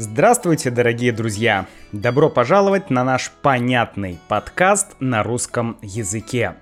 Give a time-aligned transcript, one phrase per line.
[0.00, 1.66] Здравствуйте, дорогие друзья!
[1.90, 6.54] Добро пожаловать на наш понятный подкаст на русском языке.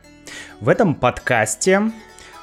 [0.63, 1.93] В этом подкасте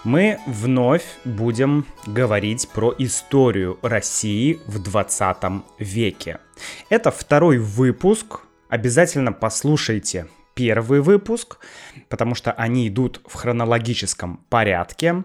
[0.04, 5.37] мы вновь будем говорить про историю России в 20
[5.79, 6.37] веке.
[6.89, 8.41] Это второй выпуск.
[8.69, 11.57] Обязательно послушайте первый выпуск,
[12.07, 15.23] потому что они идут в хронологическом порядке.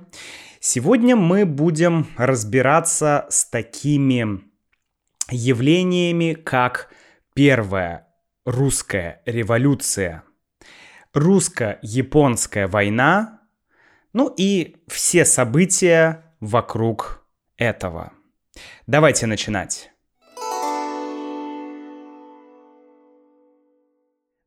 [0.60, 4.47] Сегодня мы будем разбираться с такими
[5.30, 6.90] явлениями, как
[7.34, 8.08] первая
[8.44, 10.24] русская революция,
[11.12, 13.40] русско-японская война,
[14.12, 18.12] ну и все события вокруг этого.
[18.86, 19.90] Давайте начинать.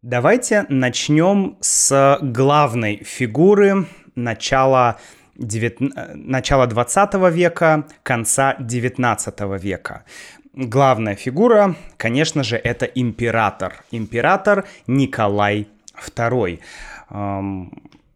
[0.02, 3.85] Давайте начнем с главной фигуры
[4.16, 4.99] начала,
[5.35, 6.16] 9...
[6.16, 10.05] начала 20 века, конца 19 века
[10.54, 13.84] главная фигура, конечно же, это император.
[13.91, 15.68] Император Николай
[16.16, 16.60] II.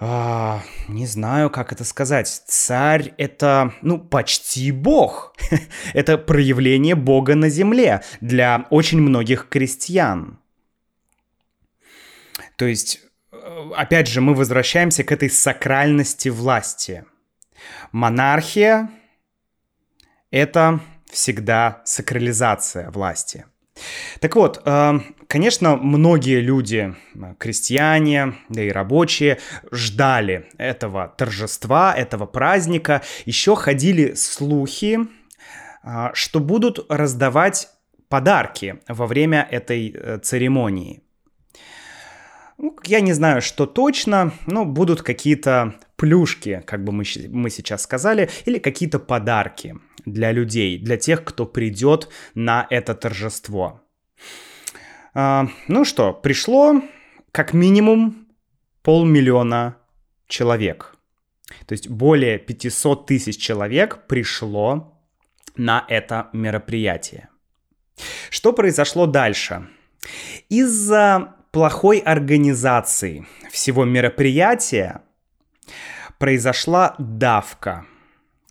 [0.00, 2.28] а, не знаю, как это сказать.
[2.46, 5.34] Царь— это, ну, почти бог.
[5.92, 10.38] это проявление бога на земле для очень многих крестьян.
[12.56, 13.00] То есть,
[13.32, 17.04] э, опять же, мы возвращаемся к этой сакральности власти.
[17.90, 18.90] Монархия—
[20.30, 23.46] это всегда сакрализация власти—
[24.20, 29.38] так вот, э, конечно, многие люди, э, крестьяне, да и рабочие,
[29.70, 33.02] ждали этого торжества, этого праздника.
[33.26, 34.98] Еще ходили слухи,
[35.84, 37.68] э, что будут раздавать
[38.08, 41.02] подарки во время этой церемонии.
[42.56, 47.82] Ну, я не знаю, что точно, но будут какие-то плюшки, как бы мы, мы сейчас
[47.82, 53.82] сказали, или какие-то подарки для людей, для тех, кто придет на это торжество.
[55.20, 56.80] А, ну что, пришло
[57.32, 58.28] как минимум
[58.82, 59.76] полмиллиона
[60.28, 60.94] человек.
[61.66, 64.96] То есть более 500 тысяч человек пришло
[65.56, 67.30] на это мероприятие.
[68.30, 69.66] Что произошло дальше?
[70.50, 75.02] Из-за плохой организации всего мероприятия
[76.20, 77.86] произошла давка.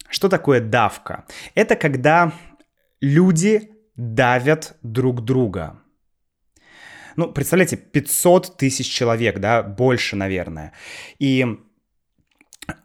[0.10, 1.24] Что такое давка?
[1.56, 2.34] Это когда
[3.00, 5.82] люди давят друг друга.
[7.18, 10.72] Ну, представляете, 500 тысяч человек, да, больше, наверное.
[11.18, 11.46] И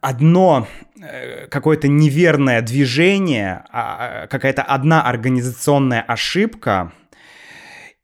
[0.01, 0.67] одно
[1.01, 6.93] э, какое-то неверное движение, а, а, какая-то одна организационная ошибка,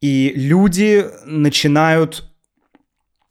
[0.03, 2.31] и люди начинают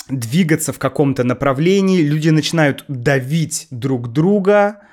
[0.10, 4.87] двигаться в каком-то направлении, люди начинают давить друг друга,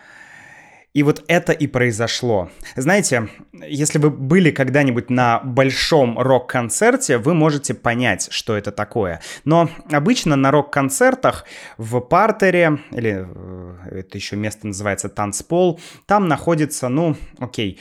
[0.95, 2.51] и вот это и произошло.
[2.77, 9.21] Знаете, если вы были когда-нибудь на большом рок-концерте, вы можете понять, что это такое.
[9.45, 11.47] Но обычно на рок-концертах
[11.79, 17.81] в партере, или э, это еще место называется танцпол, там находится, ну, окей,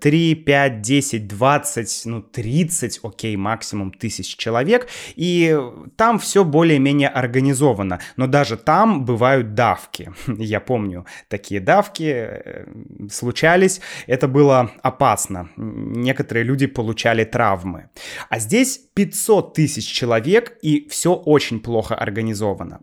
[0.00, 4.86] 3, 5, 10, 20, ну, 30, окей, максимум тысяч человек.
[5.16, 5.58] И
[5.96, 7.98] там все более-менее организовано.
[8.16, 10.12] Но даже там бывают давки.
[10.28, 12.51] Я помню такие давки
[13.10, 15.48] случались, это было опасно.
[15.56, 17.90] Некоторые люди получали травмы.
[18.28, 22.80] А здесь 500 тысяч человек, и все очень плохо организовано.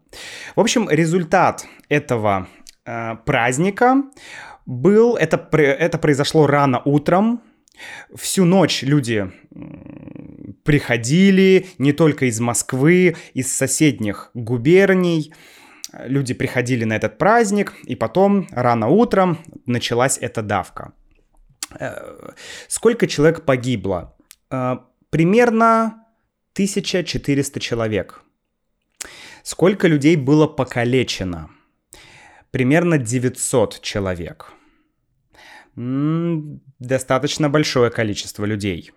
[0.55, 2.47] В общем, результат этого
[2.85, 4.03] э, праздника
[4.65, 7.41] был, это, это произошло рано утром,
[8.15, 9.31] всю ночь люди
[10.63, 15.33] приходили не только из Москвы, из соседних губерний,
[15.93, 20.93] люди приходили на этот праздник, и потом рано утром началась эта давка.
[21.79, 22.31] Э,
[22.67, 24.15] сколько человек погибло?
[24.51, 24.77] Э,
[25.09, 26.05] примерно
[26.53, 28.23] 1400 человек.
[29.43, 31.49] Сколько людей было покалечено?
[32.51, 34.53] Примерно 900 человек.
[36.79, 38.91] Достаточно большое количество людей.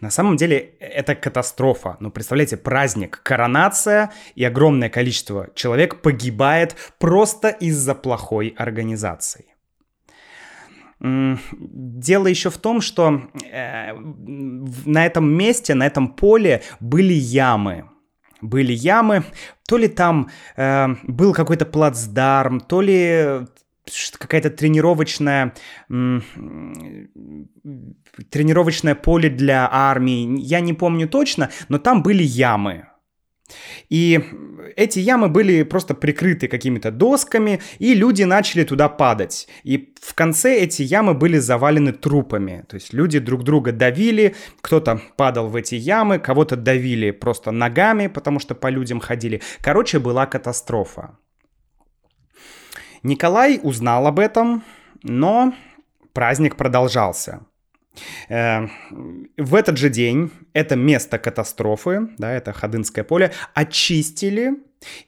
[0.00, 1.96] На самом деле это катастрофа.
[2.00, 9.46] Ну, представляете, праздник, коронация, и огромное количество человек погибает просто из-за плохой организации.
[11.00, 13.20] Дело еще в том, что
[13.50, 17.90] э, на этом месте, на этом поле были ямы.
[18.40, 19.24] Были ямы,
[19.68, 23.46] то ли там э, был какой-то плацдарм, то ли
[24.18, 25.54] какая-то тренировочная
[28.30, 32.86] тренировочное поле для армии, я не помню точно, но там были ямы.
[33.90, 34.20] И
[34.76, 39.48] эти ямы были просто прикрыты какими-то досками, и люди начали туда падать.
[39.64, 42.64] И в конце эти ямы были завалены трупами.
[42.68, 48.06] То есть люди друг друга давили, кто-то падал в эти ямы, кого-то давили просто ногами,
[48.06, 49.42] потому что по людям ходили.
[49.60, 51.18] Короче, была катастрофа.
[53.04, 54.64] Николай узнал об этом,
[55.02, 55.54] но
[56.12, 57.46] праздник продолжался.
[58.28, 58.66] Э,
[59.36, 64.54] в этот же день это место катастрофы, да, это Ходынское поле, очистили,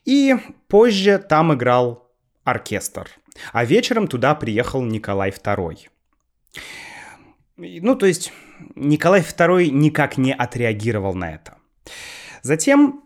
[0.05, 0.35] и
[0.67, 2.11] позже там играл
[2.43, 3.09] оркестр.
[3.51, 5.77] А вечером туда приехал Николай II.
[7.57, 8.31] Ну, то есть
[8.75, 11.57] Николай II никак не отреагировал на это.
[12.41, 13.03] Затем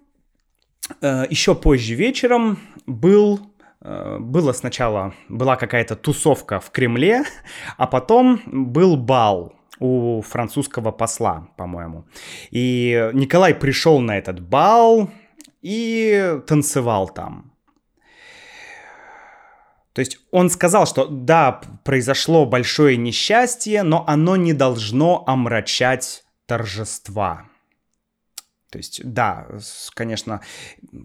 [1.01, 3.50] э, еще позже вечером был
[3.81, 7.24] было сначала, была какая-то тусовка в Кремле,
[7.78, 12.06] а потом был бал у французского посла, по-моему.
[12.51, 15.10] И Николай пришел на этот бал
[15.62, 17.51] и танцевал там.
[19.94, 27.48] То есть он сказал, что да, произошло большое несчастье, но оно не должно омрачать торжества.
[28.69, 29.48] То есть, да,
[29.95, 30.42] конечно,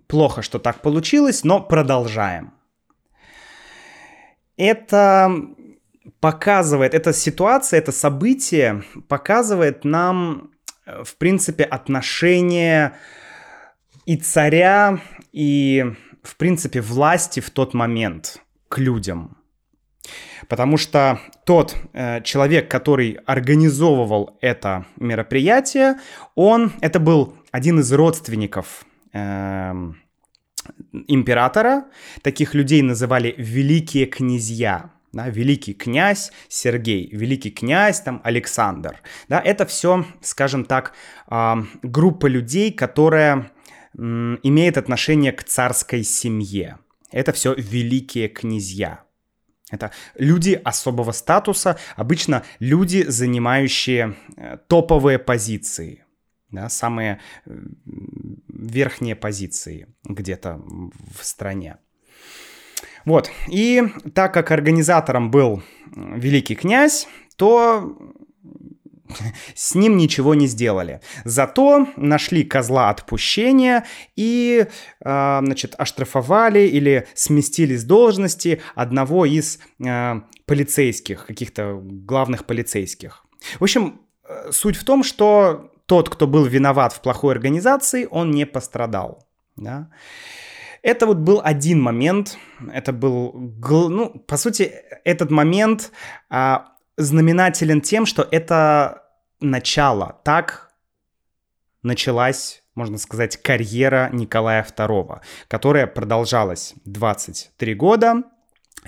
[0.07, 2.53] плохо, что так получилось, но продолжаем
[4.57, 5.31] это
[6.21, 10.51] показывает, эта ситуация, это событие показывает нам,
[10.87, 12.93] э, в принципе, отношение
[14.07, 15.01] и царя,
[15.33, 15.85] и,
[16.23, 19.37] в принципе, власти в тот момент к людям.
[20.49, 25.97] Потому что тот э, человек, который организовывал это мероприятие,
[26.35, 29.73] он, это был один из родственников э,
[31.09, 31.85] императора.
[32.23, 34.91] Таких людей называли великие князья.
[35.13, 39.01] Да, великий князь Сергей, великий князь там Александр.
[39.29, 40.93] Да, это все, скажем так,
[41.83, 43.51] группа людей, которая
[43.97, 46.79] имеет отношение к царской семье.
[47.11, 49.05] Это все великие князья.
[49.71, 56.06] Это люди особого статуса, обычно люди, занимающие э, топовые позиции
[56.51, 57.21] да, самые
[58.49, 60.63] верхние позиции где-то
[61.19, 61.79] в стране.
[63.05, 63.85] Вот, и
[64.15, 65.63] так как организатором был
[65.95, 67.97] великий князь, то
[69.55, 71.01] с ним ничего не сделали.
[71.25, 73.85] Зато нашли козла отпущения
[74.17, 80.15] и, э, значит, оштрафовали или сместили с должности одного из э,
[80.47, 83.25] полицейских, каких-то главных полицейских.
[83.59, 88.31] В общем, э, суть в том, что тот, кто был виноват в плохой организации, он
[88.31, 89.27] не пострадал.
[89.57, 89.89] Да?
[90.83, 92.39] Это вот был один момент,
[92.73, 94.73] это был, ну, по сути,
[95.05, 95.91] этот момент
[96.29, 99.03] а, знаменателен тем, что это
[99.41, 100.21] начало.
[100.25, 100.71] Так
[101.83, 108.23] началась, можно сказать, карьера Николая II, которая продолжалась 23 года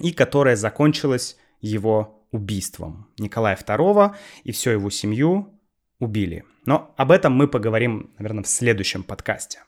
[0.00, 4.14] и которая закончилась его убийством Николая II
[4.44, 5.57] и всю его семью
[5.98, 6.44] убили.
[6.64, 9.60] Но об этом мы поговорим, наверное, в следующем подкасте.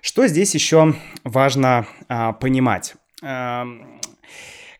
[0.00, 2.94] Что здесь еще важно а, понимать?
[3.22, 3.66] А,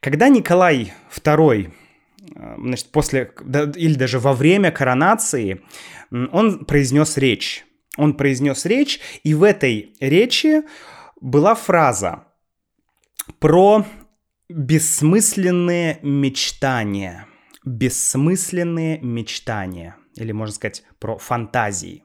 [0.00, 1.72] когда Николай II,
[2.36, 3.32] а, значит, после
[3.74, 5.62] или даже во время коронации,
[6.10, 7.64] он произнес речь.
[7.96, 10.62] Он произнес речь, и в этой речи
[11.20, 12.24] была фраза
[13.38, 13.86] про
[14.48, 17.26] бессмысленные мечтания.
[17.64, 22.04] Бессмысленные мечтания или можно сказать про фантазии.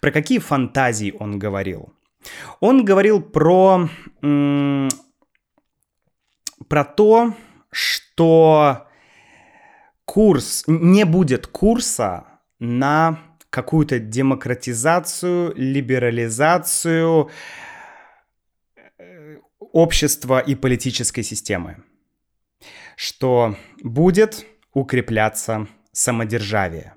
[0.00, 1.92] Про какие фантазии он говорил?
[2.60, 3.88] Он говорил про,
[6.68, 7.34] про то,
[7.70, 8.88] что
[10.04, 12.26] курс, не будет курса
[12.58, 13.18] на
[13.50, 17.30] какую-то демократизацию, либерализацию
[18.98, 21.84] э, общества и политической системы,
[22.96, 26.94] что будет укрепляться самодержавие.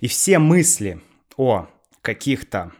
[0.00, 1.00] И все мысли
[1.36, 1.66] о
[2.02, 2.72] каких-то,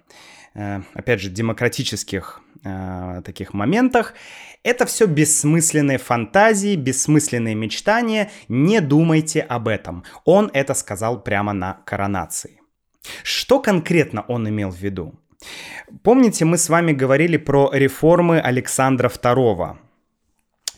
[0.55, 4.14] э, опять же, демократических э, таких моментах,
[4.62, 8.31] это все бессмысленные фантазии, бессмысленные мечтания.
[8.49, 10.05] Не думайте об этом.
[10.25, 12.61] Он это сказал прямо на коронации.
[13.23, 15.14] Что конкретно он имел в виду?
[16.02, 19.76] Помните, мы с вами говорили про реформы Александра II,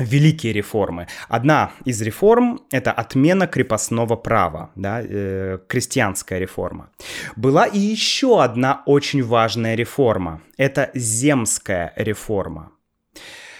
[0.00, 1.06] великие реформы.
[1.28, 6.90] Одна из реформ— это отмена крепостного права, да, э, крестьянская реформа.
[7.36, 12.72] Была и еще одна очень важная реформа— это земская реформа.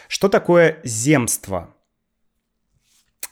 [0.08, 1.74] Что такое земство?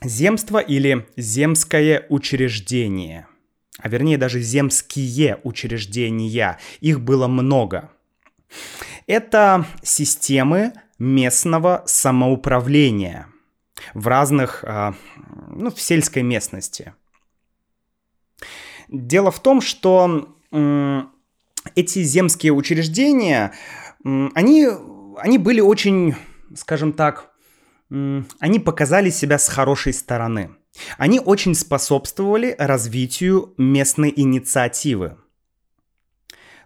[0.02, 3.26] Земство или земское учреждение—
[3.78, 6.58] а вернее даже земские учреждения.
[6.80, 7.90] Их было много.
[9.06, 13.28] Это системы местного самоуправления
[13.94, 14.94] в разных, а,
[15.48, 16.94] ну, в сельской местности.
[18.88, 20.34] Дело в том, что
[21.74, 23.52] эти земские учреждения,
[24.02, 24.66] они,
[25.18, 26.14] они были очень,
[26.56, 27.30] скажем так,
[27.90, 30.50] они показали себя с хорошей стороны.
[30.96, 35.16] Они очень способствовали развитию местной инициативы.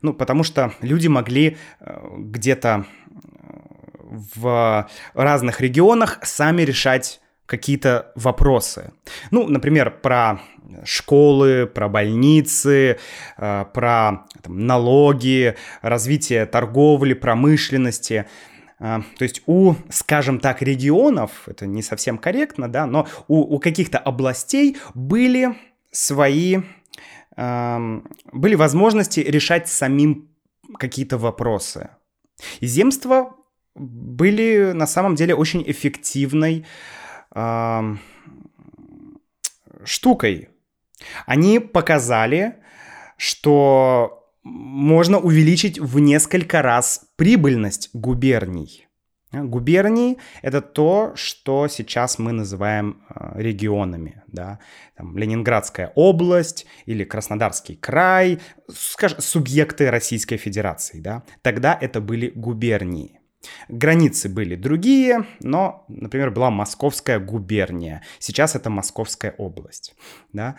[0.02, 2.86] Ну, потому что люди могли э, где-то
[4.12, 8.92] в разных регионах сами решать какие-то вопросы.
[9.30, 10.40] Ну, например, про
[10.84, 12.98] школы, про больницы,
[13.36, 18.26] э, про там, налоги, развитие торговли, промышленности.
[18.78, 23.58] А, то есть у, скажем так, регионов, это не совсем корректно, да, но у, у
[23.58, 25.54] каких-то областей были
[25.90, 26.62] свои,
[27.36, 30.30] были возможности решать самим
[30.78, 31.90] какие-то вопросы.
[32.60, 33.36] И земства
[33.74, 36.66] были на самом деле очень эффективной
[39.84, 40.48] штукой.
[41.26, 42.56] Они показали,
[43.16, 48.88] что можно увеличить в несколько раз прибыльность губерний.
[49.32, 54.22] Губернии— это то, что сейчас мы называем э, регионами.
[54.26, 54.58] Да?
[54.94, 61.00] Там, Ленинградская область или Краснодарский край, скажем, субъекты Российской Федерации.
[61.00, 61.22] Да?
[61.40, 63.21] Тогда это были губернии.
[63.68, 68.02] Границы были другие, но, например, была Московская губерния.
[68.18, 69.94] Сейчас это Московская область.
[70.32, 70.56] Да?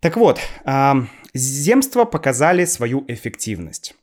[0.00, 0.40] Так вот,
[1.32, 3.94] земства показали свою эффективность.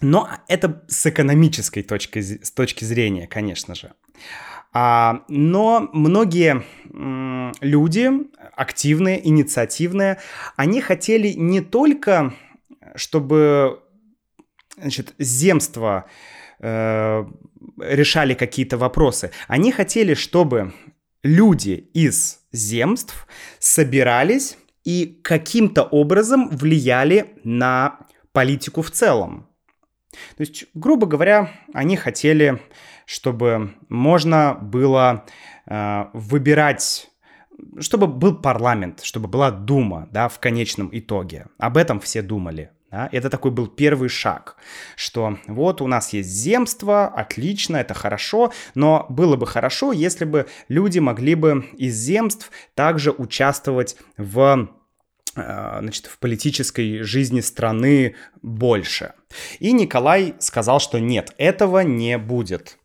[0.00, 3.92] Но это с экономической точки, с точки зрения, конечно же.
[4.72, 6.64] А, но многие
[7.60, 8.10] люди,
[8.56, 10.18] активные, инициативные,
[10.56, 12.34] они хотели не только,
[12.94, 13.82] чтобы
[14.76, 20.72] значит, земства э, решали какие-то вопросы, они хотели, чтобы
[21.22, 23.26] люди из земств
[23.58, 27.98] собирались и каким-то образом влияли на
[28.32, 29.46] политику в целом.
[30.36, 32.60] То есть, грубо говоря, они хотели,
[33.06, 35.24] чтобы можно было
[35.66, 37.10] э, выбирать
[37.78, 41.46] чтобы был парламент, чтобы была дума, да, в конечном итоге.
[41.58, 42.70] Об этом все думали.
[42.90, 43.08] Да?
[43.12, 44.56] Это такой был первый шаг,
[44.96, 50.46] что вот у нас есть земство, отлично, это хорошо, но было бы хорошо, если бы
[50.68, 54.68] люди могли бы из земств также участвовать в
[55.36, 59.14] э, значит, в политической жизни страны больше.
[59.60, 62.76] И Николай сказал, что нет, этого не будет.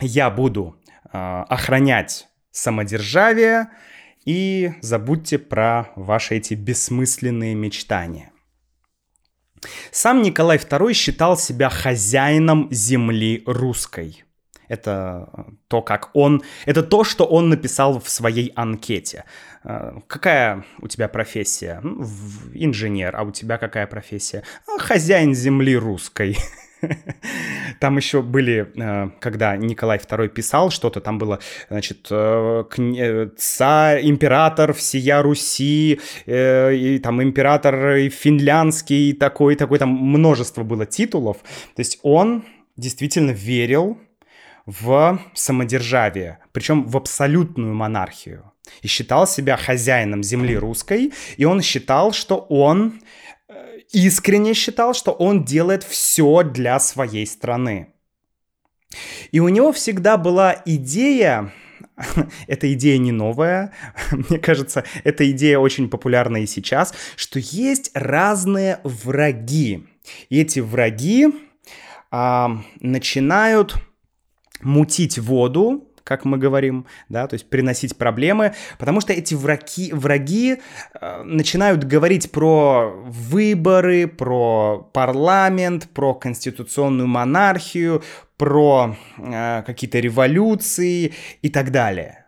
[0.00, 3.68] Я буду э, охранять самодержавие
[4.24, 8.31] и забудьте про ваши эти бессмысленные мечтания.
[9.90, 14.24] Сам Николай II считал себя хозяином земли русской.
[14.68, 15.28] Это
[15.68, 16.42] то, как он...
[16.64, 19.24] Это то, что он написал в своей анкете.
[19.64, 21.82] Э, какая у тебя профессия?
[22.54, 23.14] Инженер.
[23.14, 24.44] А у тебя какая профессия?
[24.78, 26.38] Хозяин земли русской.
[27.80, 34.08] Там еще были, э, когда Николай II писал что-то, там было, значит, э, э, царь,
[34.08, 41.38] император всея Руси, и там император финляндский, такой, такой, там множество было титулов.
[41.74, 42.44] То есть он
[42.76, 43.98] действительно верил
[44.66, 48.52] в самодержавие, причем в абсолютную монархию.
[48.80, 53.00] И считал себя хозяином земли русской, и он считал, что он
[53.92, 57.88] искренне считал, что он делает все для своей страны.
[59.30, 61.52] И у него всегда была идея,
[62.46, 63.72] эта идея не новая,
[64.12, 69.86] мне кажется, эта идея очень популярна и сейчас, что есть разные враги.
[70.28, 71.28] И эти враги
[72.10, 73.76] а, начинают
[74.60, 80.58] мутить воду, как мы говорим, да, то есть приносить проблемы, потому что эти враги, враги
[81.00, 88.02] э, начинают говорить про выборы, про парламент, про конституционную монархию,
[88.36, 92.26] про э, какие-то революции и так далее.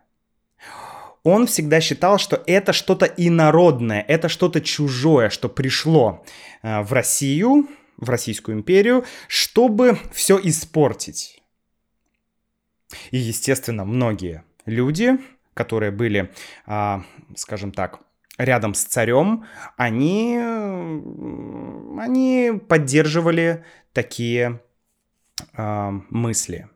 [1.24, 6.22] Он всегда считал, что это что-то инородное, это что-то чужое, что пришло
[6.62, 7.66] э, в Россию,
[7.96, 11.33] в Российскую империю, чтобы все испортить.
[13.10, 15.18] И, естественно, многие люди,
[15.54, 16.32] которые были,
[16.66, 17.02] а,
[17.36, 18.00] скажем так,
[18.38, 19.44] рядом с царем,
[19.76, 20.36] они,
[22.00, 24.60] они поддерживали такие
[25.56, 26.68] а, мысли.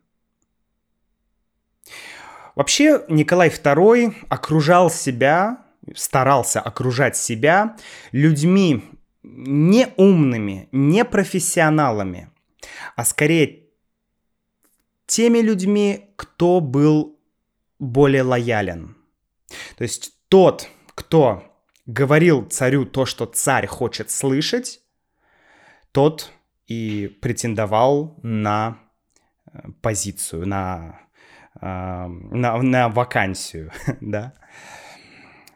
[2.54, 7.76] Вообще Николай II окружал себя, старался окружать себя
[8.10, 8.84] людьми
[9.22, 12.30] не умными, не профессионалами,
[12.96, 13.67] а скорее
[15.08, 17.18] теми людьми, кто был
[17.80, 18.96] более лоялен.
[19.76, 21.42] То есть тот, кто
[21.86, 24.80] говорил царю то, что царь хочет слышать,
[25.92, 26.30] тот
[26.66, 28.78] и претендовал на
[29.46, 31.00] э, позицию, на,
[31.60, 34.34] э, на, на вакансию, да.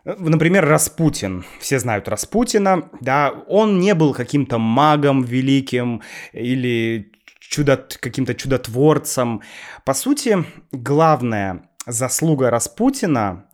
[0.04, 1.44] Например, Распутин.
[1.60, 7.11] Все знают Распутина, да, он не был каким-то магом великим или
[7.48, 9.42] чудо, каким-то чудотворцем.
[9.84, 13.46] По сути, главная заслуга Распутина,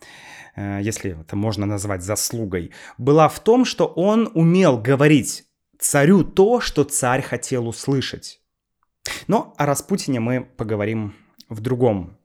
[0.56, 5.44] э, если это можно назвать заслугой, была в том, что он умел говорить
[5.78, 8.40] царю то, что царь хотел услышать.
[9.26, 11.14] Но о Распутине мы поговорим
[11.48, 12.18] в другом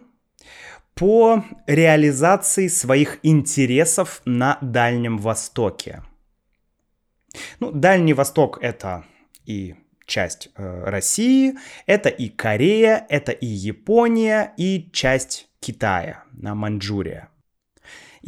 [0.93, 6.03] по реализации своих интересов на Дальнем Востоке.
[7.59, 9.03] Ну, Дальний Восток это
[9.45, 9.75] и
[10.05, 17.29] часть э, России, это и Корея, это и Япония, и часть Китая, на Маньчжурия.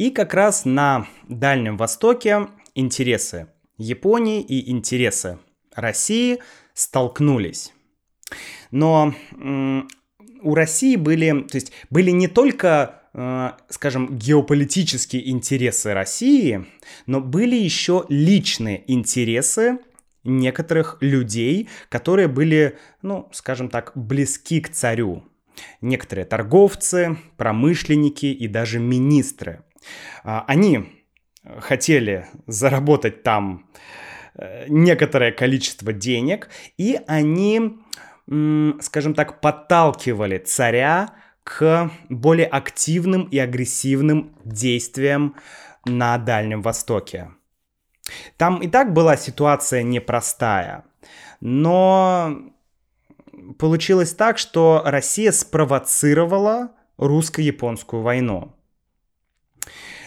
[0.00, 5.38] И как раз на Дальнем Востоке интересы Японии и интересы
[5.74, 6.38] России
[6.72, 7.74] столкнулись.
[8.70, 9.12] Но
[10.40, 16.64] у России были, то есть были не только, э, скажем, геополитические интересы России,
[17.04, 19.80] но были еще личные интересы
[20.24, 25.24] некоторых людей, которые были, ну, скажем так, близки к царю.
[25.82, 29.62] Некоторые торговцы, промышленники и даже министры.
[30.24, 31.06] А, они
[31.60, 33.66] хотели заработать там
[34.34, 37.78] э, некоторое количество денег, и они,
[38.80, 41.14] скажем так, подталкивали царя
[41.44, 45.36] к более активным и агрессивным действиям
[45.84, 47.30] на Дальнем Востоке.
[48.36, 50.84] Там и так была ситуация непростая,
[51.40, 52.52] но
[53.58, 58.54] получилось так, что Россия спровоцировала русско-японскую войну.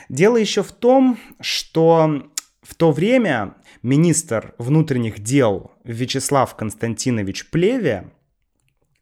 [0.10, 2.30] Дело еще в том, что
[2.62, 8.12] в то время министр внутренних дел Вячеслав Константинович Плеве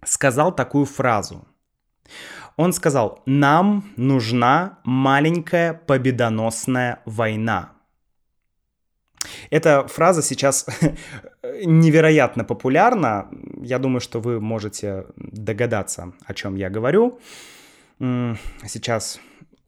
[0.03, 1.47] сказал такую фразу.
[2.57, 7.73] Он сказал, нам нужна маленькая победоносная война.
[9.49, 10.65] Эта фраза сейчас
[11.43, 13.29] невероятно популярна.
[13.61, 17.19] Я думаю, что вы можете догадаться, о чем я говорю.
[17.99, 19.19] Сейчас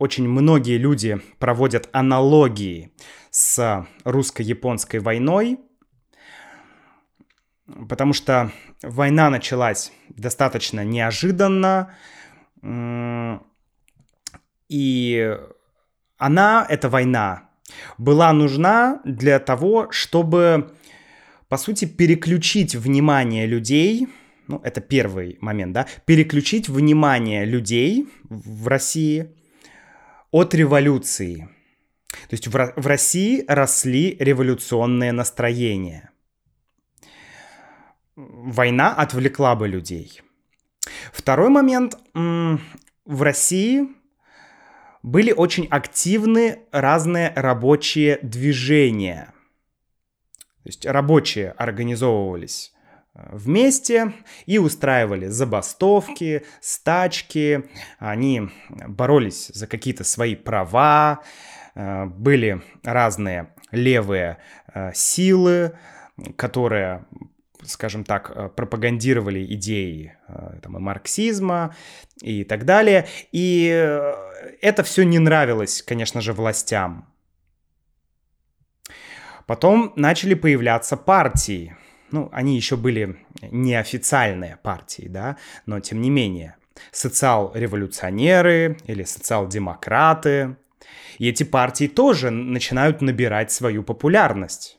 [0.03, 2.91] очень многие люди проводят аналогии
[3.31, 5.61] с русско-японской войной,
[7.87, 11.95] потому что война началась достаточно неожиданно,
[14.67, 15.37] и
[16.17, 17.49] она, эта война,
[17.97, 20.73] была нужна для того, чтобы,
[21.47, 24.09] по сути, переключить внимание людей
[24.49, 29.31] ну, это первый момент, да, переключить внимание людей в России
[30.33, 31.47] от революции.
[32.27, 36.09] То есть в, в России росли революционные настроения.
[38.15, 40.21] Война отвлекла бы людей.
[41.11, 41.97] Второй момент.
[42.13, 43.87] В России
[45.03, 49.33] были очень активны разные рабочие движения.
[50.63, 52.72] То есть рабочие организовывались
[53.13, 54.13] вместе
[54.45, 61.21] и устраивали забастовки, стачки, они боролись за какие-то свои права,
[61.75, 64.37] э, были разные левые
[64.73, 65.77] э, силы,
[66.35, 67.05] которые
[67.65, 70.17] скажем так, э, пропагандировали идеи
[70.61, 71.73] там, и марксизма
[72.21, 73.07] и так далее.
[73.31, 73.67] И
[74.61, 77.07] это все не нравилось, конечно же, властям.
[79.45, 81.77] Потом начали появляться партии,
[82.13, 86.55] ну, они еще были неофициальные партии, да, но тем не менее,
[86.91, 90.55] социал-революционеры или социал-демократы.
[91.17, 94.77] И эти партии тоже начинают набирать свою популярность.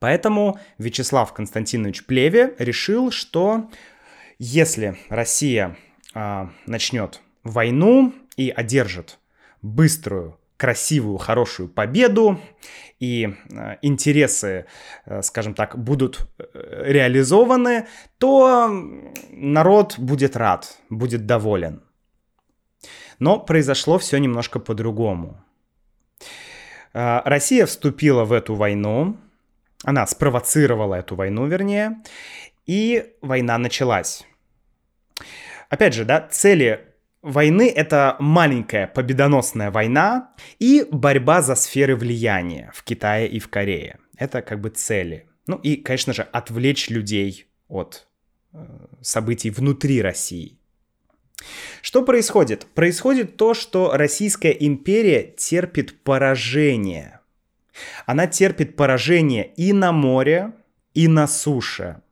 [0.00, 3.70] Поэтому Вячеслав Константинович Плеве решил, что
[4.38, 5.76] если Россия
[6.14, 9.18] э, начнет войну и одержит
[9.60, 12.40] быструю красивую, хорошую победу,
[13.00, 14.66] и э, интересы,
[15.06, 17.86] э, скажем так, будут э, реализованы,
[18.18, 18.70] то
[19.30, 21.82] народ будет рад, будет доволен.
[23.18, 25.40] Но произошло все немножко по-другому.
[26.92, 29.16] Россия вступила в эту войну,
[29.84, 32.02] она спровоцировала эту войну, вернее,
[32.66, 34.24] и война началась.
[35.68, 36.93] Опять же, да, цели
[37.24, 43.98] войны— это маленькая победоносная война и борьба за сферы влияния в Китае и в Корее.
[44.16, 45.28] Это как бы цели.
[45.46, 48.06] Ну и, конечно же, отвлечь людей от
[48.52, 48.58] э,
[49.00, 50.58] событий внутри России.
[51.82, 52.66] Что происходит?
[52.74, 57.20] Происходит то, что Российская империя терпит поражение.
[58.06, 60.52] Она терпит поражение и на море,
[60.92, 62.02] и на суше.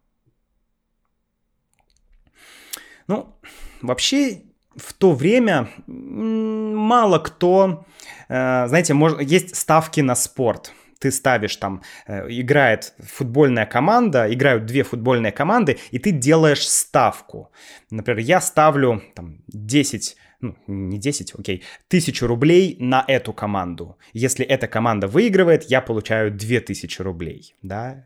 [3.07, 3.39] Ну,
[3.81, 4.43] вообще
[4.77, 7.85] в то время мало кто,
[8.29, 10.73] э, знаете, может, есть ставки на спорт.
[10.99, 17.51] Ты ставишь там, э, играет футбольная команда, играют две футбольные команды, и ты делаешь ставку.
[17.91, 23.97] Например, я ставлю там 10 ну, не 10, окей, тысячу рублей на эту команду.
[24.13, 28.05] Если эта команда выигрывает, я получаю 2000 рублей, да.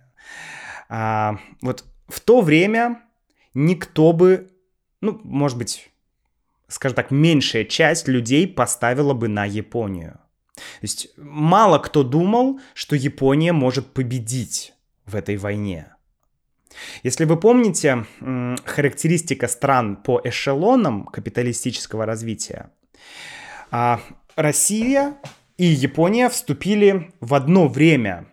[0.88, 3.02] А, вот в то время
[3.54, 4.50] никто бы,
[5.00, 5.90] ну, может быть,
[6.68, 10.20] скажем так, меньшая часть людей поставила бы на Японию.
[10.54, 14.72] То есть мало кто думал, что Япония может победить
[15.04, 15.92] в этой войне.
[17.02, 18.06] Если вы помните,
[18.64, 22.70] характеристика стран по эшелонам капиталистического развития,
[23.70, 24.00] а,
[24.34, 25.16] Россия
[25.56, 28.26] и Япония вступили в одно время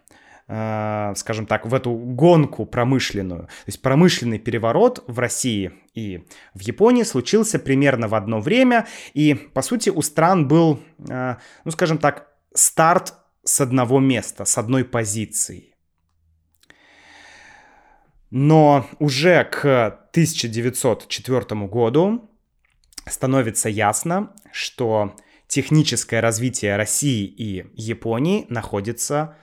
[0.45, 3.43] скажем так, в эту гонку промышленную.
[3.43, 9.35] То есть промышленный переворот в России и в Японии случился примерно в одно время, и,
[9.35, 10.79] по сути, у стран был,
[11.09, 15.73] э, ну, скажем так, старт с одного места, с одной позиции.
[18.31, 22.31] Но уже к 1904 году
[23.05, 25.15] становится ясно, что
[25.47, 29.37] техническое развитие России и Японии находится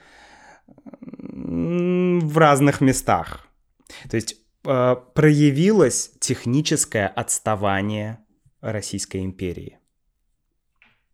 [1.31, 3.47] в разных местах.
[4.09, 8.19] То есть э, проявилось техническое отставание
[8.61, 9.79] Российской империи.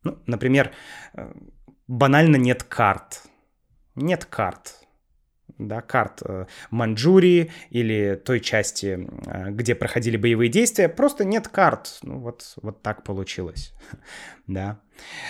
[0.04, 0.72] Ну, например,
[1.14, 1.32] э,
[1.88, 3.24] банально нет карт.
[3.96, 4.76] Нет карт.
[5.58, 12.00] Да, карт э, Манчжурии или той части, э, где проходили боевые действия, просто нет карт.
[12.04, 13.74] Ну вот, вот так получилось.
[14.48, 14.80] да.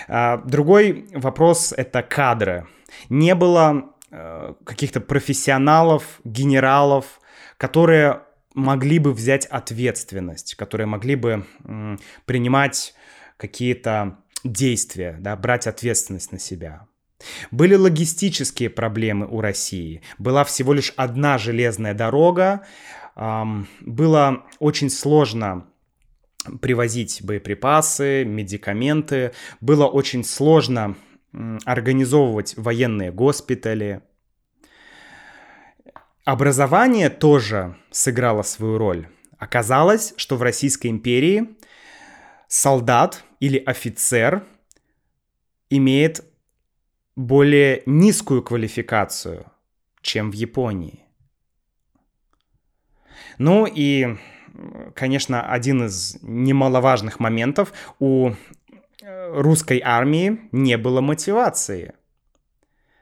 [0.06, 2.66] А, другой вопрос— это кадры.
[3.08, 7.20] Не было каких-то профессионалов, генералов,
[7.56, 8.22] которые
[8.54, 11.46] могли бы взять ответственность, которые могли бы
[12.24, 12.94] принимать
[13.36, 16.86] какие-то действия, да, брать ответственность на себя.
[17.50, 20.02] Были логистические проблемы у России.
[20.18, 22.64] Была всего лишь одна железная дорога.
[23.16, 25.66] Было очень сложно
[26.62, 29.32] привозить боеприпасы, медикаменты.
[29.60, 30.94] Было очень сложно
[31.64, 34.02] организовывать военные госпитали.
[36.24, 39.08] Образование тоже сыграло свою роль.
[39.38, 41.56] Оказалось, что в Российской империи
[42.48, 44.44] солдат или офицер
[45.70, 46.24] имеет
[47.14, 49.46] более низкую квалификацию,
[50.02, 51.04] чем в Японии.
[53.38, 54.16] Ну и,
[54.94, 58.32] конечно, один из немаловажных моментов у
[59.32, 61.94] русской армии не было мотивации.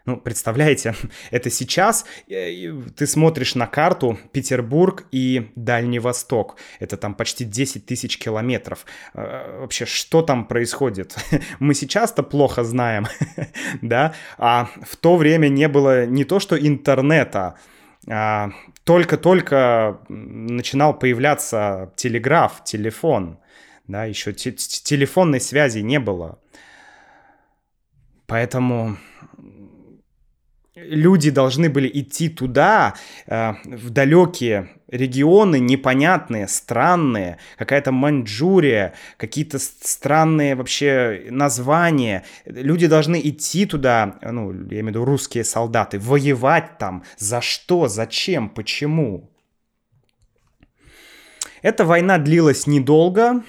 [0.06, 0.94] Ну, представляете,
[1.32, 6.56] это сейчас э, ты смотришь на карту Петербург и Дальний Восток.
[6.78, 8.86] Это там почти 10 тысяч километров.
[9.14, 11.16] Э, вообще, что там происходит?
[11.58, 13.08] Мы сейчас-то плохо знаем,
[13.82, 14.14] да?
[14.38, 17.56] А в то время не было не то что интернета,
[18.08, 18.50] а
[18.84, 23.40] только-только начинал появляться телеграф, телефон.
[23.88, 26.38] Да, еще телефонной связи не было.
[28.26, 28.96] Поэтому
[30.74, 32.94] люди должны были идти туда,
[33.26, 42.24] э, в далекие регионы, непонятные, странные, какая-то Маньчжурия, какие-то странные вообще названия.
[42.44, 47.04] Люди должны идти туда, ну, я имею в виду русские солдаты, воевать там.
[47.16, 49.30] За что, зачем, почему?
[51.62, 53.42] Эта война длилась недолго,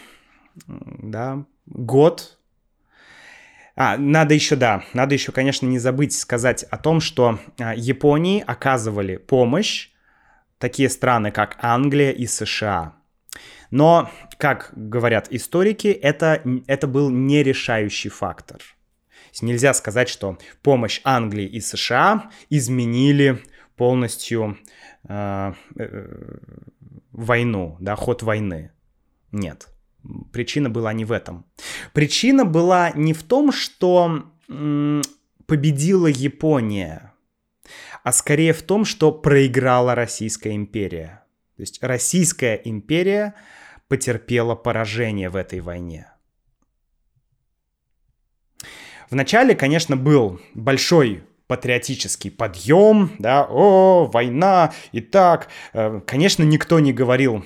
[0.66, 2.38] да, год,
[3.76, 8.44] а, надо еще, да, надо еще, конечно, не забыть сказать о том, что а, Японии
[8.46, 9.90] оказывали помощь
[10.58, 12.96] такие страны, как Англия и США.
[13.70, 18.62] Но, как говорят историки, это, это был нерешающий фактор.
[19.42, 23.44] Нельзя сказать, что помощь Англии и США изменили
[23.76, 24.58] полностью
[25.08, 26.38] э, э,
[27.12, 28.72] войну, да, ход войны.
[29.32, 29.68] Нет.
[30.32, 31.46] Причина была не в этом.
[31.94, 34.32] Причина была не в том, что
[35.46, 37.14] победила Япония,
[38.04, 41.24] а скорее в том, что проиграла Российская империя.
[41.56, 43.34] То есть Российская империя
[43.88, 46.08] потерпела поражение в этой войне.
[49.10, 55.48] Вначале, конечно, был большой патриотический подъем, да, о, война, и так.
[55.74, 57.44] Э, конечно, никто не говорил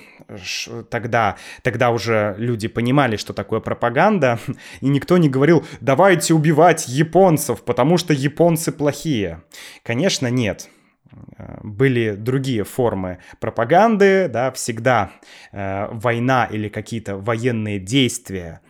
[0.90, 4.38] тогда, тогда уже люди понимали, что такое пропаганда,
[4.80, 9.42] и никто не говорил, давайте убивать японцев, потому что японцы плохие.
[9.82, 10.68] Конечно, нет
[11.38, 15.12] э, были другие формы пропаганды, да, всегда
[15.52, 18.60] э, война или какие-то военные действия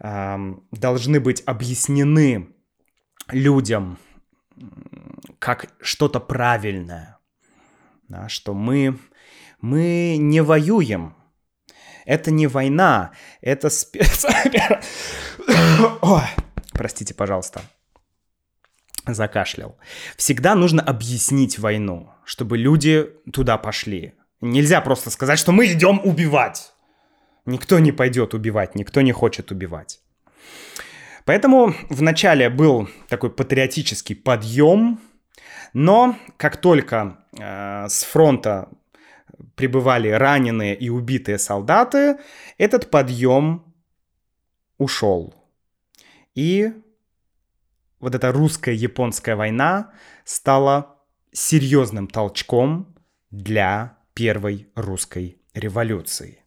[0.00, 0.36] э,
[0.72, 2.48] должны быть объяснены
[3.30, 3.98] людям
[5.38, 7.18] как что-то правильное,
[8.08, 8.98] да, что мы
[9.60, 11.14] мы не воюем.
[12.04, 14.82] Это не война, это спецоперация.
[16.72, 17.62] Простите, пожалуйста.
[19.06, 19.78] Закашлял.
[20.16, 24.12] Всегда нужно объяснить войну, чтобы люди туда пошли.
[24.42, 26.74] Нельзя просто сказать, что мы идем убивать.
[27.46, 30.00] Никто не пойдет убивать, никто не хочет убивать.
[31.24, 35.00] Поэтому вначале был такой патриотический подъем,
[35.72, 38.68] но как только э, с фронта
[39.54, 42.18] прибывали раненые и убитые солдаты,
[42.58, 43.74] этот подъем
[44.78, 45.34] ушел.
[46.34, 46.72] И
[48.00, 49.92] вот эта русско-японская война
[50.24, 50.98] стала
[51.32, 52.94] серьезным толчком
[53.30, 56.44] для первой русской революции.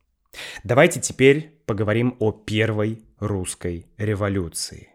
[0.64, 4.90] Давайте теперь поговорим о первой русской революции.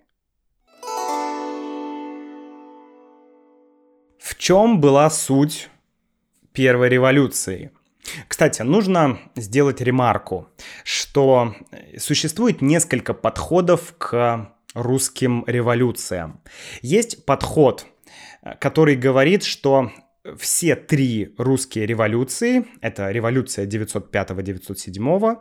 [4.19, 5.69] В чем была суть
[6.53, 7.71] первой революции?
[8.29, 10.49] Кстати, нужно сделать ремарку,
[10.85, 11.55] что
[11.99, 16.41] существует несколько подходов к русским революциям.
[16.81, 17.87] Есть подход,
[18.61, 19.93] который говорит, что
[20.39, 25.39] все три русские революции, это революция 905-907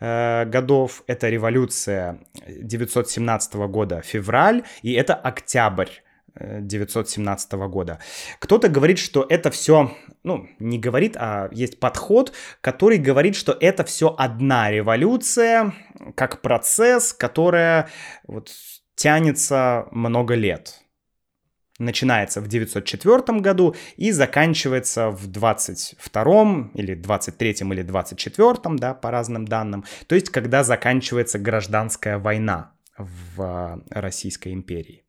[0.00, 5.90] э, годов, это революция 917 года февраль и это октябрь
[6.34, 7.98] 917 года.
[8.38, 13.84] Кто-то говорит, что это все, ну, не говорит, а есть подход, который говорит, что это
[13.84, 15.74] все одна революция,
[16.14, 17.88] как процесс, которая
[18.26, 18.50] вот
[18.94, 20.81] тянется много лет.
[21.82, 29.46] Начинается в 904 году и заканчивается в 22 или 23 или 24, да, по разным
[29.46, 29.84] данным.
[30.06, 35.04] То есть, когда заканчивается гражданская война в Российской империи.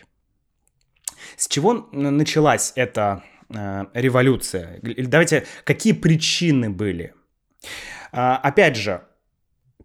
[1.35, 4.79] С чего началась эта э, революция?
[4.83, 7.15] Давайте, какие причины были?
[8.11, 9.06] Э, опять же,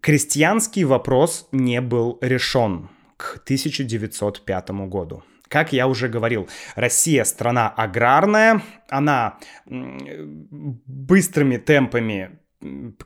[0.03, 5.23] крестьянский вопрос не был решен к 1905 году.
[5.47, 12.39] Как я уже говорил, Россия страна аграрная, она быстрыми темпами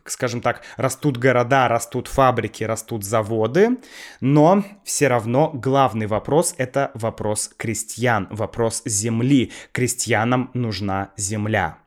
[0.05, 3.79] скажем так, растут города, растут фабрики, растут заводы,
[4.21, 9.51] но все равно главный вопрос— это вопрос крестьян, вопрос земли.
[9.71, 11.79] Крестьянам нужна земля.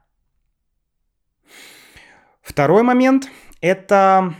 [2.42, 3.28] Второй момент—
[3.60, 4.34] это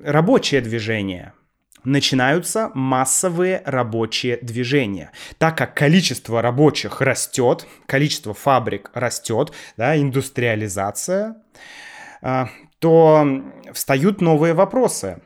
[0.00, 1.32] рабочее движение
[1.84, 5.12] начинаются массовые рабочие движения.
[5.38, 11.36] Так как количество рабочих растет, количество фабрик растет, да, индустриализация,
[12.22, 12.48] а,
[12.80, 15.22] то встают новые вопросы.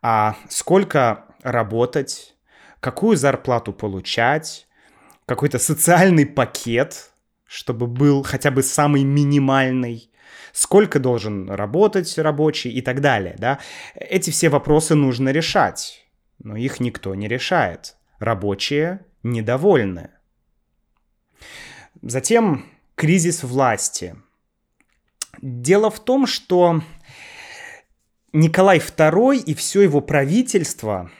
[0.00, 2.34] А сколько работать,
[2.78, 4.68] какую зарплату получать,
[5.26, 7.10] какой-то социальный пакет,
[7.46, 10.09] чтобы был хотя бы самый минимальный,
[10.52, 13.36] сколько должен работать рабочий и так далее.
[13.38, 13.58] Да?
[13.94, 16.06] Эти все вопросы нужно решать,
[16.38, 17.96] но их никто не решает.
[18.18, 20.10] Рабочие недовольны.
[22.02, 24.16] Затем кризис власти.
[25.40, 26.82] Дело в том, что
[28.32, 31.10] Николай II и все его правительство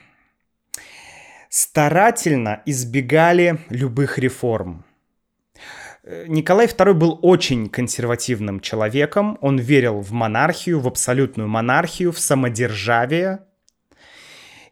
[1.48, 4.84] старательно избегали любых реформ.
[6.26, 9.38] Николай II был очень консервативным человеком.
[9.40, 13.44] Он верил в монархию, в абсолютную монархию, в самодержавие.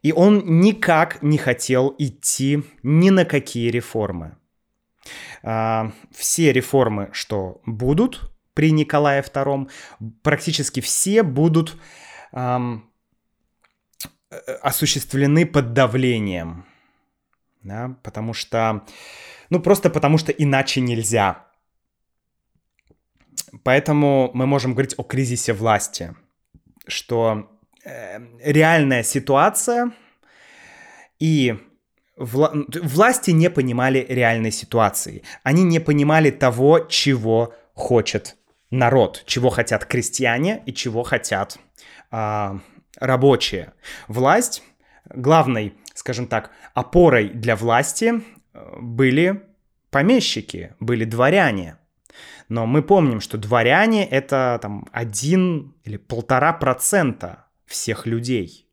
[0.02, 4.36] И он никак не хотел идти ни на какие реформы.
[5.42, 9.70] А, все реформы, что будут при Николае II,
[10.22, 11.76] практически все будут
[14.62, 16.66] осуществлены под давлением.
[17.62, 18.84] Да, потому что
[19.50, 21.46] ну, просто потому что иначе нельзя.
[23.62, 26.14] Поэтому мы можем говорить о кризисе власти,
[26.86, 27.50] что
[27.84, 29.92] э, реальная ситуация
[31.18, 31.56] и
[32.16, 35.22] вла- власти не понимали реальной ситуации.
[35.42, 38.36] Они не понимали того, чего хочет
[38.70, 41.58] народ, чего хотят крестьяне и чего хотят
[42.10, 42.58] э,
[42.98, 43.72] рабочие.
[44.08, 44.62] Власть
[45.06, 48.22] главной, скажем так, опорой для власти
[48.80, 49.42] были
[49.90, 51.78] помещики, были дворяне.
[52.48, 58.68] Но мы помним, что дворяне— это там один или полтора процента всех людей.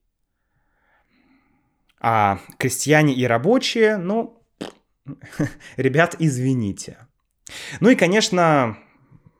[1.99, 4.41] А крестьяне и рабочие, ну,
[5.77, 6.97] ребят, извините.
[7.79, 8.77] Ну и, конечно,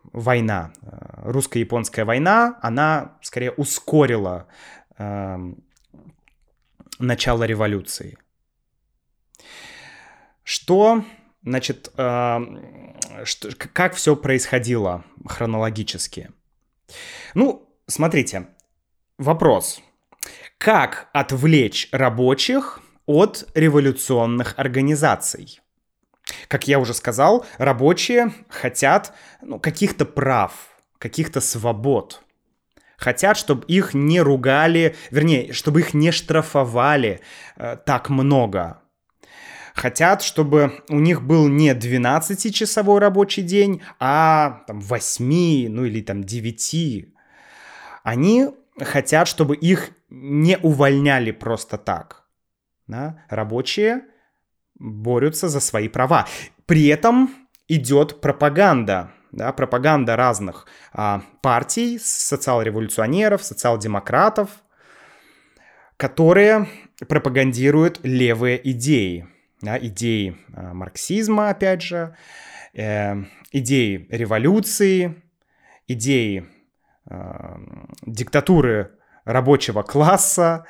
[0.04, 4.48] война, русско-японская война, она скорее ускорила
[4.98, 5.38] э,
[7.00, 8.18] начало революции.
[10.46, 11.04] Что,
[11.44, 12.40] значит, э,
[13.24, 16.30] что, как все происходило хронологически?
[17.34, 18.48] Ну, смотрите,
[19.18, 19.82] вопрос.
[20.60, 25.62] Как отвлечь рабочих от революционных организаций?
[26.48, 30.54] Как я уже сказал, рабочие хотят ну, каких-то прав,
[31.00, 32.22] каких-то свобод.
[32.98, 37.22] Хотят, чтобы их не ругали, вернее, чтобы их не штрафовали
[37.58, 38.84] э, так много
[39.76, 46.24] хотят, чтобы у них был не 12-часовой рабочий день, а там 8, ну или там
[46.24, 47.06] 9.
[48.04, 48.50] Они
[48.82, 52.26] хотят, чтобы их не увольняли просто так.
[52.88, 53.24] Да?
[53.30, 54.06] Рабочие
[54.76, 56.26] борются за свои права.
[56.66, 57.30] При этом
[57.68, 64.50] идет пропаганда, да, пропаганда разных а, партий, социал-революционеров, социал-демократов,
[65.98, 66.68] которые
[67.08, 69.28] пропагандируют левые идеи
[69.66, 72.16] да, идеи э, марксизма, опять же,
[72.74, 73.16] э,
[73.52, 75.24] идеи революции,
[75.88, 76.46] идеи
[77.10, 77.58] э,
[78.06, 78.92] диктатуры
[79.26, 80.66] рабочего класса.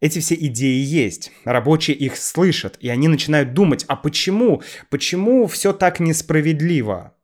[0.00, 1.30] Эти все идеи есть.
[1.44, 4.62] Рабочие их слышат, и они начинают думать, а почему?
[4.90, 7.14] Почему все так несправедливо?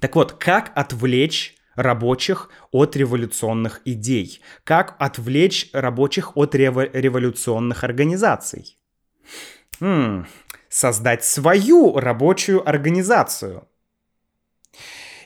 [0.00, 4.40] Так вот, как отвлечь рабочих от революционных идей?
[4.64, 8.81] Как отвлечь рабочих от рево- революционных организаций?
[9.80, 10.26] М-м,
[10.68, 13.68] создать свою рабочую организацию.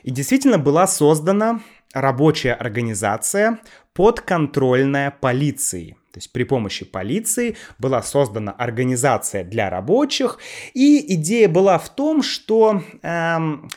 [0.03, 1.61] И действительно была создана
[1.93, 3.59] рабочая организация
[3.93, 5.97] подконтрольная полиции.
[6.13, 10.39] То есть при помощи полиции была создана организация для рабочих,
[10.73, 13.69] и идея была в том, что эм,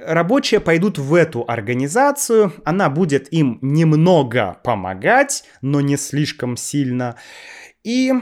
[0.00, 7.16] рабочие пойдут в эту организацию, она будет им немного помогать, но не слишком сильно,
[7.84, 8.12] и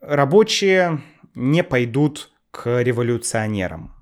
[0.00, 1.02] рабочие
[1.34, 3.94] не пойдут к революционерам.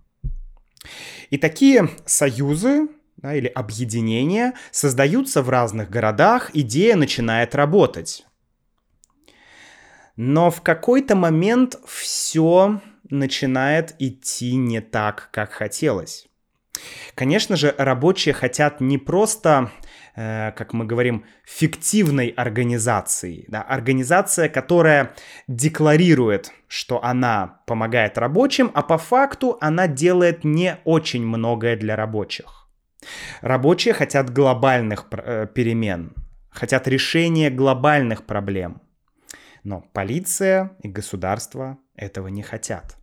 [1.31, 8.25] И такие союзы да, или объединения создаются в разных городах, идея начинает работать.
[10.17, 12.81] Но в какой-то момент все
[13.11, 16.27] начинает идти не так, как хотелось.
[17.15, 19.73] Конечно же, рабочие хотят не просто,
[20.19, 25.15] как мы говорим, фиктивной организации, да, организация, которая
[25.47, 32.69] декларирует, что она помогает рабочим, а по факту она делает не очень многое для рабочих.
[33.43, 36.15] Рабочие хотят глобальных э, перемен,
[36.51, 38.83] хотят решения глобальных проблем.
[39.63, 42.97] Но полиция и государство этого не хотят.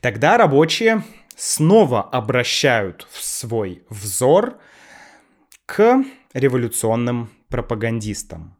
[0.00, 1.02] Тогда рабочие
[1.34, 4.60] снова обращают свой взор
[5.66, 8.56] к революционным пропагандистам.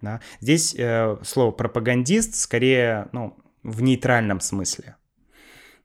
[0.00, 0.20] Да?
[0.40, 4.96] Здесь э, слово пропагандист скорее ну, в нейтральном смысле.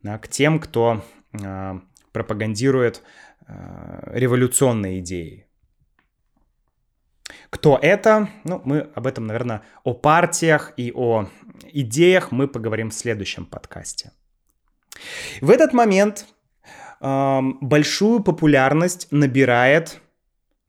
[0.03, 0.17] Да?
[0.17, 1.79] К тем, кто э,
[2.11, 3.01] пропагандирует
[3.47, 5.47] э, революционные идеи.
[7.49, 8.29] Кто это?
[8.43, 11.27] Ну, мы об этом, наверное, о партиях и о
[11.71, 14.11] идеях мы поговорим в следующем подкасте.
[15.41, 16.25] В этот момент
[17.01, 20.01] э, большую популярность набирает,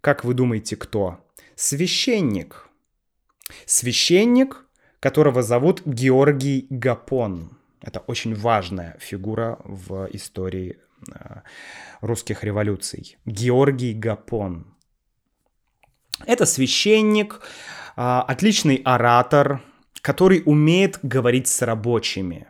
[0.00, 1.18] как вы думаете, кто?
[1.56, 2.68] Священник.
[3.66, 4.64] Священник,
[4.98, 7.58] которого зовут Георгий Гапон.
[7.82, 10.78] Это очень важная фигура в истории
[11.12, 11.40] э,
[12.00, 13.16] русских революций.
[13.24, 14.74] Георгий Гапон.
[16.26, 17.40] Это священник,
[17.96, 19.62] э, отличный оратор,
[20.02, 22.46] который умеет говорить с рабочими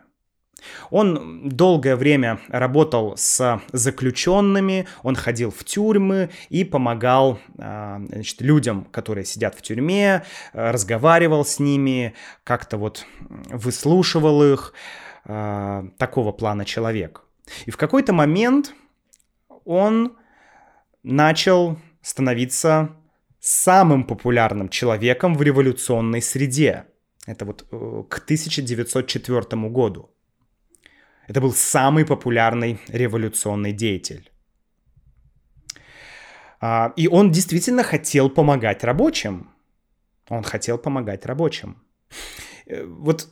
[0.89, 8.85] он долгое время работал с заключенными, он ходил в тюрьмы и помогал а, значит, людям,
[8.85, 13.05] которые сидят в тюрьме, разговаривал с ними, как-то вот
[13.49, 14.73] выслушивал их,
[15.25, 17.23] а, такого плана человек.
[17.65, 18.73] И в какой-то момент
[19.65, 20.15] он
[21.03, 22.89] начал становиться
[23.39, 26.85] самым популярным человеком в революционной среде.
[27.25, 30.09] Это вот э, к 1904 году.
[31.27, 34.31] Это был самый популярный революционный деятель.
[36.59, 39.49] А, и он действительно хотел помогать рабочим.
[40.29, 41.81] Он хотел помогать рабочим.
[42.65, 43.29] Э, вот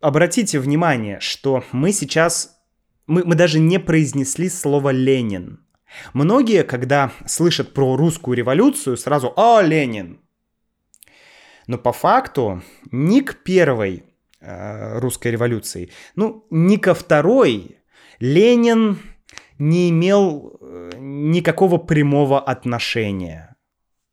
[0.00, 2.58] обратите внимание, что мы сейчас,
[3.06, 5.60] мы, мы даже не произнесли слово «Ленин».
[6.12, 10.20] Многие, когда слышат про русскую революцию, сразу «О, Ленин!».
[11.66, 14.09] Но по факту ни к первой Э,
[14.40, 15.90] русской революции.
[16.16, 17.76] Ну, ни ко второй
[18.20, 18.98] Ленин
[19.58, 23.56] не имел э, никакого прямого отношения.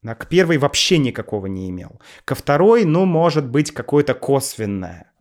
[0.05, 2.01] А к первой вообще никакого не имел.
[2.25, 5.11] Ко второй, ну, может быть, какое-то косвенное.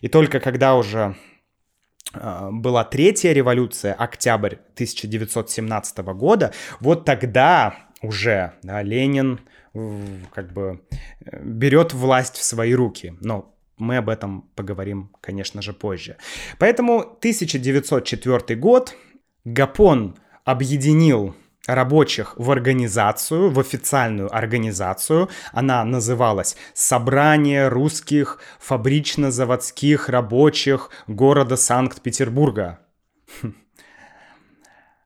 [0.00, 1.14] И только когда уже
[2.14, 9.40] э, была третья революция, октябрь 1917 года, вот тогда уже да, Ленин
[10.32, 10.80] как бы
[11.42, 13.14] берет власть в свои руки.
[13.20, 16.16] Но мы об этом поговорим, конечно же, позже.
[16.58, 18.94] Поэтому 1904 год
[19.44, 21.34] Гапон объединил
[21.66, 25.28] рабочих в организацию, в официальную организацию.
[25.52, 32.80] Она называлась «Собрание русских фабрично-заводских рабочих города Санкт-Петербурга».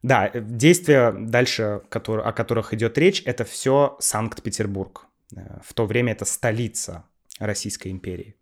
[0.02, 5.06] Да, действия дальше, о которых идет речь, это все Санкт-Петербург.
[5.34, 7.04] Э, в то время это столица
[7.38, 8.36] Российской империи.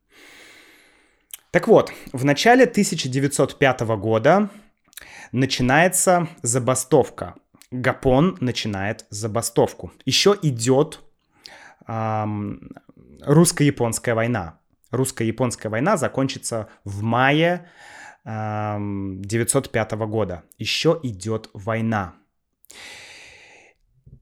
[1.53, 4.49] Так вот, в начале 1905 года
[5.33, 7.35] начинается забастовка.
[7.71, 9.93] Гапон начинает забастовку.
[10.07, 11.01] Еще идет
[11.87, 12.71] эм,
[13.21, 14.61] русско-японская война.
[14.91, 17.69] Русско-японская война закончится в мае
[18.25, 20.45] эм, 905 года.
[20.57, 22.15] Еще идет война.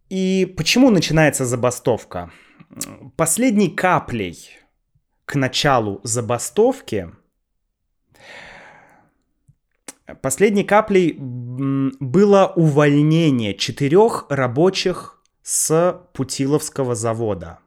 [0.09, 2.33] И почему начинается забастовка?
[3.14, 4.59] Последней каплей
[5.26, 7.12] к началу забастовки
[10.23, 17.59] Последней каплей было увольнение четырех рабочих с Путиловского завода.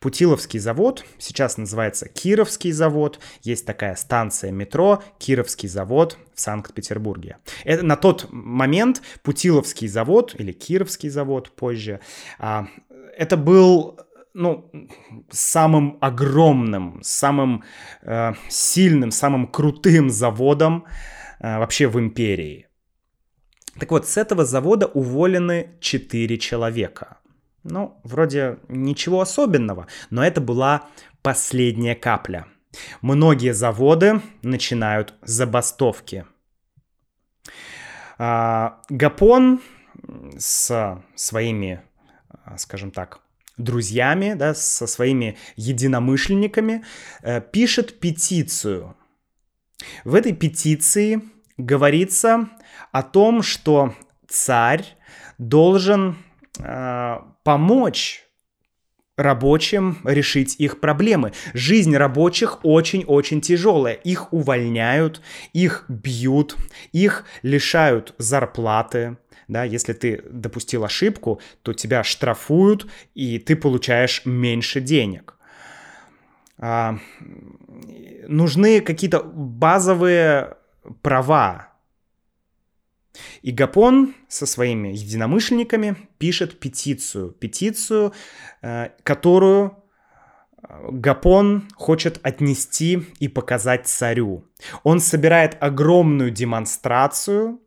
[0.00, 7.38] Путиловский завод, сейчас называется Кировский завод, есть такая станция метро Кировский завод в Санкт-Петербурге.
[7.64, 12.00] Это, на тот момент Путиловский завод или Кировский завод позже,
[12.38, 12.66] а,
[13.16, 13.98] это был
[14.34, 14.70] ну,
[15.30, 17.62] самым огромным, самым
[18.02, 20.84] э, сильным, самым крутым заводом
[21.40, 22.66] э, вообще в империи.
[23.78, 27.18] Так вот, с этого завода уволены 4 человека.
[27.62, 30.88] Ну, вроде ничего особенного, но это была
[31.22, 32.46] последняя капля.
[33.00, 36.26] Многие заводы начинают забастовки.
[38.18, 39.60] А, Гапон
[40.36, 41.82] с своими,
[42.28, 43.20] а, скажем так,
[43.56, 46.84] друзьями, да, со своими единомышленниками
[47.22, 48.96] э, пишет петицию.
[50.04, 51.22] В этой петиции
[51.56, 52.48] говорится
[52.92, 53.94] о том, что
[54.28, 54.84] царь
[55.38, 56.16] должен
[56.58, 58.24] э, помочь
[59.16, 61.32] рабочим решить их проблемы.
[61.52, 63.94] Жизнь рабочих очень-очень тяжелая.
[63.94, 65.20] Их увольняют,
[65.52, 66.56] их бьют,
[66.92, 69.16] их лишают зарплаты.
[69.48, 75.36] Да, если ты допустил ошибку, то тебя штрафуют, и ты получаешь меньше денег.
[76.58, 76.98] А,
[78.26, 80.56] нужны какие-то базовые
[81.02, 81.74] права
[83.42, 87.30] и Гапон со своими единомышленниками пишет петицию.
[87.32, 88.12] Петицию,
[88.62, 89.76] э, которую
[90.62, 94.44] э, Гапон хочет отнести и показать царю.
[94.82, 97.60] Он собирает огромную демонстрацию,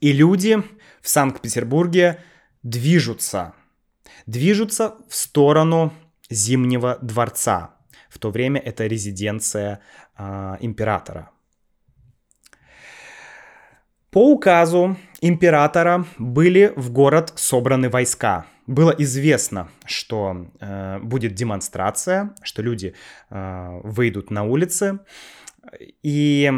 [0.00, 0.62] и люди
[1.00, 2.22] в Санкт-Петербурге
[2.62, 3.54] движутся.
[4.26, 5.92] Движутся в сторону
[6.28, 7.76] Зимнего дворца.
[8.08, 9.80] В то время это резиденция
[10.18, 11.30] э, императора.
[14.10, 18.46] По указу императора были в город собраны войска.
[18.66, 22.94] Было известно, что э, будет демонстрация, что люди
[23.30, 25.00] э, выйдут на улицы.
[26.02, 26.50] И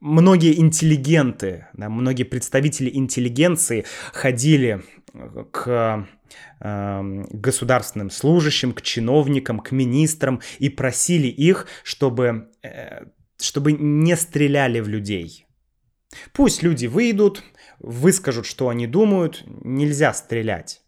[0.00, 4.82] многие интеллигенты, да, многие представители интеллигенции ходили
[5.52, 6.06] к
[6.60, 13.06] э, государственным служащим, к чиновникам, к министрам и просили их, чтобы, э,
[13.40, 15.48] чтобы не стреляли в людей
[16.32, 17.42] Пусть люди выйдут,
[17.78, 20.82] выскажут, что они думают, нельзя стрелять.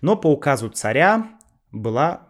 [0.00, 1.38] Но по указу царя
[1.72, 2.28] была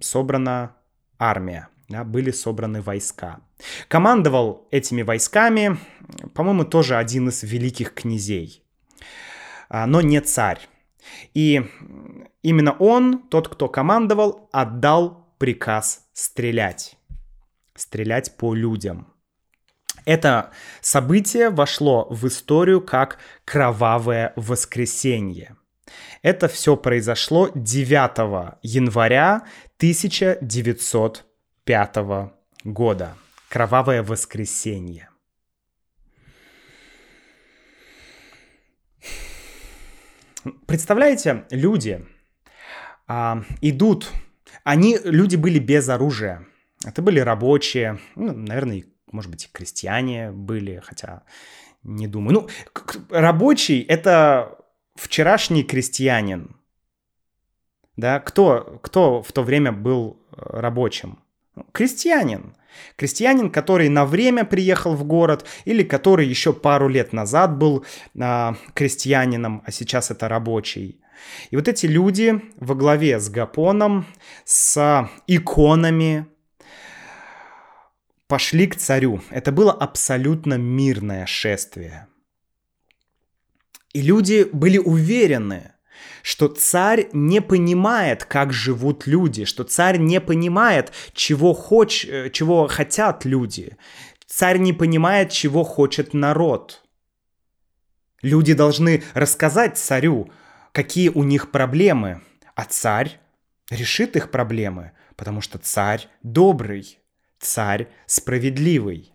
[0.00, 0.76] собрана
[1.18, 3.40] армия, да, были собраны войска.
[3.88, 5.78] Командовал этими войсками,
[6.34, 8.62] по-моему, тоже один из великих князей,
[9.68, 10.60] а, но не царь.
[11.34, 11.62] И
[12.42, 16.96] именно он, тот, кто командовал, отдал приказ стрелять.
[17.74, 19.12] Стрелять по людям.
[20.04, 20.50] Это
[20.80, 25.56] событие вошло в историю как кровавое воскресенье.
[26.22, 29.42] Это все произошло 9 января
[29.78, 31.96] 1905
[32.64, 33.14] года.
[33.48, 35.08] Кровавое воскресенье.
[40.66, 42.06] Представляете, люди
[43.06, 44.10] а, идут,
[44.64, 46.46] они, люди были без оружия.
[46.84, 51.22] Это были рабочие, ну, наверное, может быть, крестьяне были, хотя
[51.82, 52.34] не думаю.
[52.34, 52.48] Ну,
[53.10, 54.58] рабочий— это
[54.94, 56.56] вчерашний крестьянин.
[57.96, 61.18] Да, кто, кто в то время был э, рабочим?
[61.54, 62.54] Ну, крестьянин.
[62.96, 67.84] Крестьянин, который на время приехал в город или который еще пару лет назад был
[68.18, 71.00] а, крестьянином, а сейчас это рабочий.
[71.50, 74.06] И вот эти люди во главе с Гапоном,
[74.44, 76.26] с иконами,
[78.26, 79.20] пошли к царю.
[79.30, 82.08] Это было абсолютно мирное шествие.
[83.92, 85.72] И люди были уверены,
[86.22, 92.68] что царь не понимает, как живут люди, что царь не понимает, чего, хоч, э, чего
[92.68, 93.76] хотят люди.
[94.26, 96.82] Царь не понимает, чего хочет народ.
[98.22, 100.30] Люди должны рассказать царю,
[100.72, 102.22] какие у них проблемы,
[102.54, 103.20] а царь
[103.70, 106.98] решит их проблемы, потому что царь добрый
[107.38, 109.12] царь справедливый.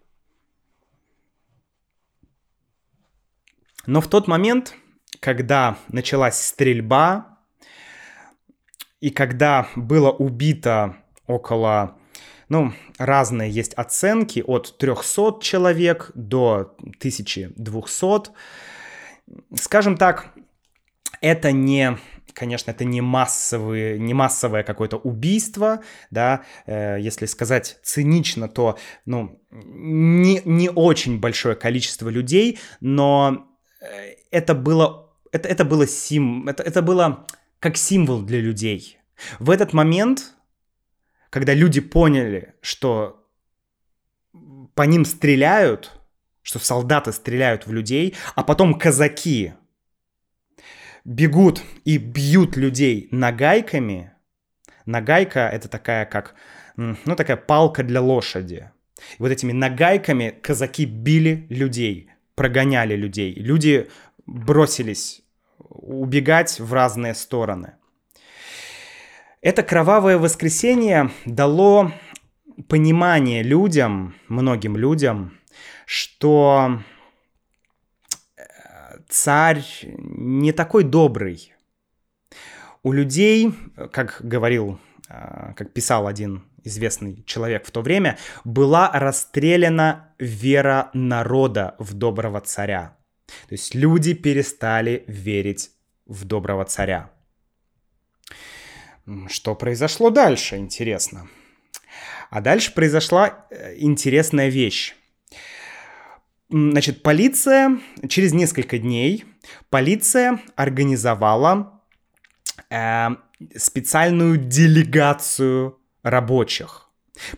[3.86, 4.76] Но в тот момент,
[5.22, 7.38] когда началась стрельба,
[9.00, 10.98] и когда было убито
[11.28, 11.98] около,
[12.50, 18.32] ну, разные есть оценки, от 300 человек до 1200,
[19.56, 20.34] скажем так,
[21.22, 21.98] это не
[22.34, 29.42] конечно, это не, массовые, не массовое какое-то убийство, да, э, если сказать цинично, то, ну,
[29.52, 33.48] не, не очень большое количество людей, но
[33.82, 37.26] э, это было, это, это было сим, это, это было
[37.60, 39.00] как символ для людей.
[39.40, 40.34] В этот момент,
[41.30, 43.28] когда люди поняли, что
[44.76, 45.92] по ним стреляют,
[46.42, 49.54] что солдаты стреляют в людей, а потом казаки
[51.06, 54.12] бегут и бьют людей нагайками.
[54.86, 56.36] Нагайка— это такая как,
[56.76, 58.72] ну, такая палка для лошади.
[59.18, 63.34] И вот этими нагайками казаки били людей, прогоняли людей.
[63.34, 63.90] Люди
[64.26, 65.21] бросились
[65.70, 67.74] убегать в разные стороны.
[69.42, 71.92] Это кровавое воскресенье дало
[72.68, 75.38] понимание людям, многим людям,
[75.86, 76.82] что
[79.10, 81.54] царь не такой добрый.
[82.84, 83.54] У людей,
[83.92, 91.76] как говорил, а, как писал один известный человек в то время, была расстреляна вера народа
[91.80, 92.98] в доброго царя.
[93.48, 95.72] То есть люди перестали верить
[96.06, 97.12] в доброго царя.
[99.28, 101.28] Что произошло дальше, интересно.
[102.30, 104.96] А дальше произошла э, интересная вещь.
[106.50, 109.26] Значит, полиция через несколько дней
[109.70, 111.82] полиция организовала
[112.70, 113.08] э,
[113.56, 116.90] специальную делегацию рабочих.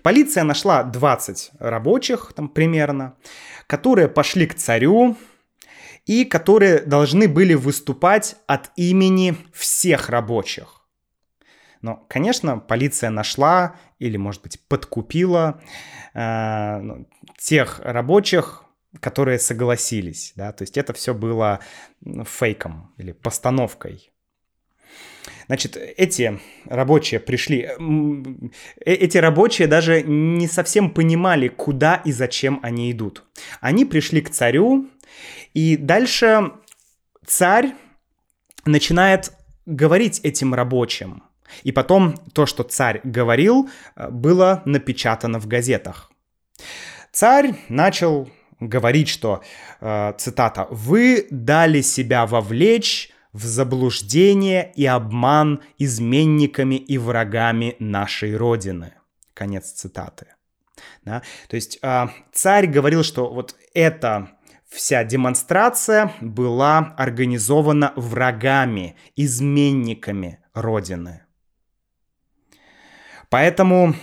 [0.02, 3.16] Полиция нашла 20 рабочих, там примерно,
[3.68, 5.18] которые пошли к царю
[6.06, 10.82] и которые должны были выступать от имени всех рабочих.
[11.82, 15.62] Но, конечно, полиция нашла или, может быть, подкупила
[16.14, 18.64] э, ну, тех рабочих,
[19.00, 21.60] которые согласились, да, то есть это все было
[22.26, 24.14] фейком или постановкой.
[25.48, 28.50] Значит, эти рабочие пришли, э,
[28.86, 33.24] эти рабочие даже не совсем понимали, куда и зачем они идут.
[33.60, 34.90] Они пришли к царю,
[35.54, 36.52] и дальше
[37.26, 37.74] царь
[38.66, 39.34] начинает
[39.66, 41.24] говорить этим рабочим.
[41.64, 46.12] И потом то, что царь говорил, э, было напечатано в газетах.
[47.12, 48.30] Царь начал
[48.60, 49.44] говорить, что,
[49.82, 58.94] э, цитата, «Вы дали себя вовлечь в заблуждение и обман изменниками и врагами нашей Родины».
[59.34, 60.28] Конец цитаты.
[61.06, 61.22] Да?
[61.50, 64.30] То есть э, царь говорил, что вот эта
[64.74, 71.22] вся демонстрация была организована врагами, изменниками Родины.
[73.30, 73.96] Поэтому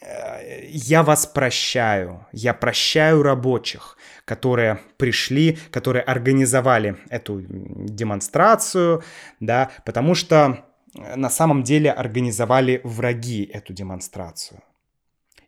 [0.00, 9.02] э, я вас прощаю, я прощаю рабочих, которые пришли, которые организовали эту демонстрацию,
[9.38, 10.64] да, потому что
[10.94, 14.60] э, на самом деле организовали враги эту демонстрацию.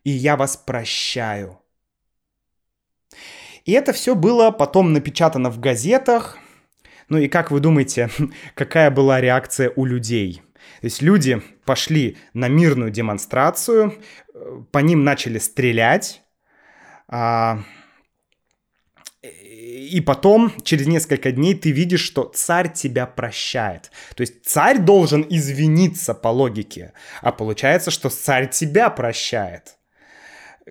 [0.05, 1.59] И я вас прощаю.
[3.65, 6.37] И это все было потом напечатано в газетах.
[7.09, 8.09] Ну и как вы думаете,
[8.55, 10.41] какая была реакция у людей?
[10.81, 13.93] То есть люди пошли на мирную демонстрацию,
[14.33, 16.21] э, по ним начали стрелять,
[17.07, 17.59] а,
[19.21, 23.91] и потом, через несколько дней, ты видишь, что царь тебя прощает.
[24.15, 29.77] То есть царь должен извиниться по логике, а получается, что царь тебя прощает.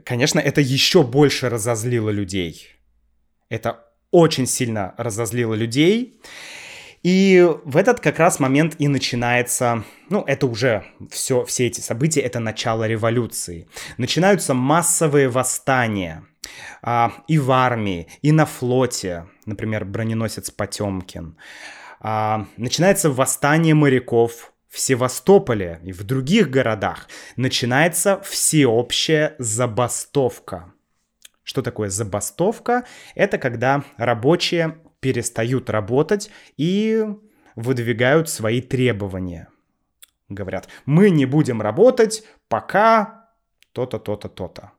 [0.05, 2.74] Конечно, это еще больше разозлило людей.
[3.55, 6.21] Это очень сильно разозлило людей.
[7.05, 12.21] И в этот как раз момент и начинается, ну, это уже все, все эти события,
[12.21, 13.69] это начало революции.
[13.99, 16.25] Начинаются массовые восстания
[16.83, 21.37] а, и в армии, и на флоте, например, броненосец Потемкин.
[22.01, 27.09] А, начинается восстание моряков в Севастополе и в других городах.
[27.37, 30.74] Начинается всеобщая забастовка.
[31.45, 32.85] Что такое забастовка?
[33.15, 37.07] Это когда рабочие перестают работать и
[37.55, 39.49] выдвигают свои требования.
[40.29, 43.29] Говорят, мы не будем работать, пока
[43.73, 44.73] то-то, то-то, то-то.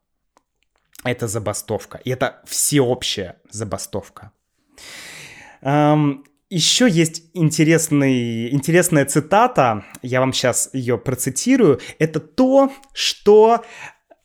[1.04, 2.00] Это забастовка.
[2.04, 4.32] И это всеобщая забастовка.
[5.62, 11.80] Эм, еще есть интересный, интересная цитата, я вам сейчас ее процитирую.
[12.00, 13.64] Это то, что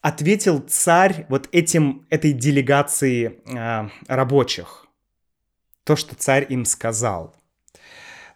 [0.00, 4.86] ответил царь вот этим, этой делегации э, рабочих
[5.84, 7.34] то, что царь им сказал.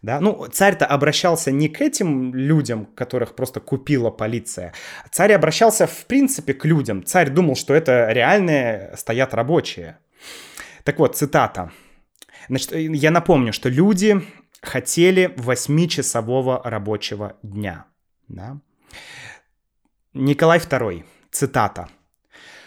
[0.02, 0.20] Да?
[0.20, 4.74] Ну, царь-то обращался не к этим людям, которых просто купила полиция.
[5.10, 7.04] Царь обращался, в принципе, к людям.
[7.04, 9.98] Царь думал, что это реальные стоят рабочие.
[10.82, 11.70] Так вот, цитата.
[12.48, 14.20] Значит, я напомню, что люди
[14.60, 17.86] хотели восьмичасового рабочего дня.
[18.28, 18.58] Да?
[20.12, 21.04] Николай II,
[21.34, 21.88] цитата.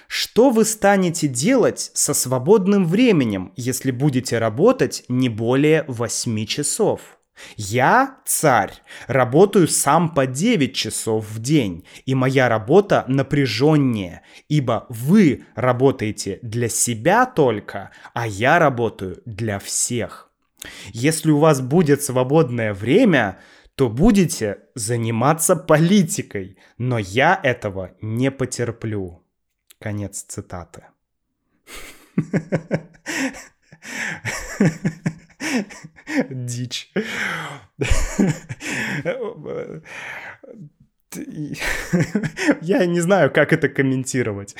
[0.07, 7.17] Что вы станете делать со свободным временем, если будете работать не более 8 часов?
[7.55, 8.71] Я, царь,
[9.07, 16.67] работаю сам по 9 часов в день, и моя работа напряженнее, ибо вы работаете для
[16.67, 20.29] себя только, а я работаю для всех.
[20.93, 23.37] Если у вас будет свободное время,
[23.77, 29.23] то будете заниматься политикой, но я этого не потерплю.
[29.79, 30.85] Конец цитаты.
[36.31, 36.91] Дичь.
[42.61, 44.55] Я не знаю, как это комментировать.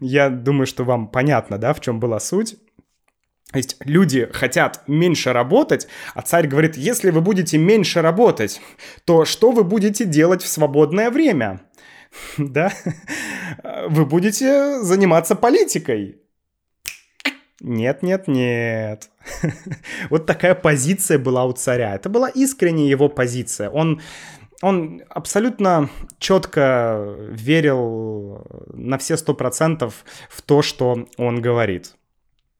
[0.00, 2.56] Я думаю, что вам понятно, да, в чем была суть.
[3.52, 8.60] То есть люди хотят меньше работать, а царь говорит, если вы будете меньше работать,
[9.04, 11.60] то что вы будете делать в свободное время?
[12.38, 12.72] Да?
[13.88, 16.20] Вы будете заниматься политикой.
[17.60, 19.10] Нет, нет, нет.
[20.10, 21.94] Вот такая позиция была у царя.
[21.94, 23.70] Это была искренняя его позиция.
[23.70, 24.00] Он,
[24.62, 25.88] он абсолютно
[26.18, 31.94] четко верил на все сто процентов в то, что он говорит.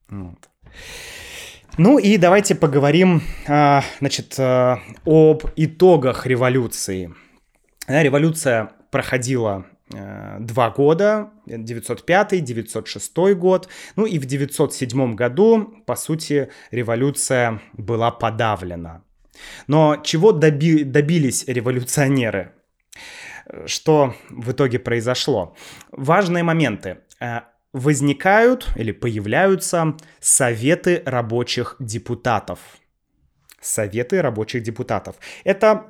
[0.09, 0.49] Вот.
[1.79, 7.13] Ну и давайте поговорим, а, значит, а, об итогах революции.
[7.87, 13.69] Революция проходила э, два года, 905-906 год.
[13.95, 19.03] Ну и в 907 году, по сути, революция была подавлена.
[19.67, 22.53] Но чего доби- добились революционеры?
[23.67, 25.55] Что в итоге произошло?
[25.93, 26.99] Важные моменты.
[27.77, 32.59] Возникают или появляются советы рабочих депутатов.
[33.61, 35.17] Советы рабочих депутатов.
[35.45, 35.85] Это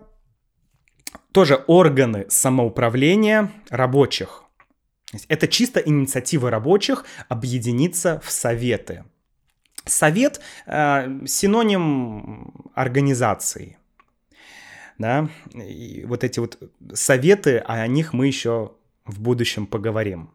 [1.31, 4.43] тоже органы самоуправления рабочих.
[5.29, 9.05] Это чисто инициатива рабочих объединиться в советы.
[9.85, 13.79] Совет э, синоним организации.
[14.99, 15.29] Да?
[15.55, 16.59] И вот эти вот
[16.95, 18.73] советы, о них мы еще
[19.05, 20.33] в будущем поговорим.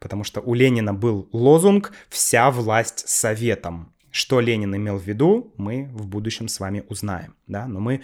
[0.00, 3.92] Потому что у Ленина был лозунг «Вся власть советом».
[4.10, 7.34] Что Ленин имел в виду, мы в будущем с вами узнаем.
[7.46, 7.66] Да?
[7.66, 8.02] Но мы,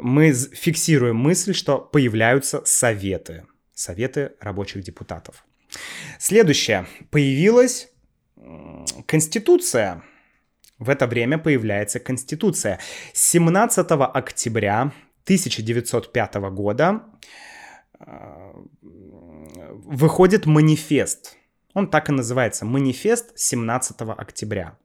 [0.00, 3.46] мы фиксируем мысль, что появляются советы.
[3.72, 5.44] Советы рабочих депутатов.
[6.18, 6.86] Следующее.
[7.10, 7.88] Появилась
[9.06, 10.02] Конституция.
[10.78, 12.78] В это время появляется Конституция.
[13.12, 14.92] 17 октября
[15.24, 17.02] 1905 года
[18.00, 18.52] э,
[19.88, 21.36] выходит манифест.
[21.74, 22.64] Он так и называется.
[22.64, 24.76] Манифест 17 октября.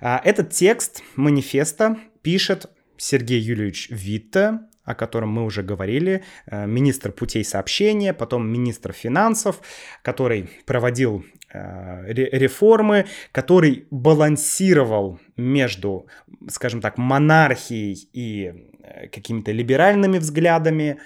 [0.00, 7.12] А, этот текст манифеста пишет Сергей Юрьевич Витте, о котором мы уже говорили, э, министр
[7.12, 9.60] путей сообщения, потом министр финансов,
[10.02, 16.06] который проводил э, реформы, который балансировал между,
[16.48, 20.98] скажем так, монархией и э, какими-то либеральными взглядами.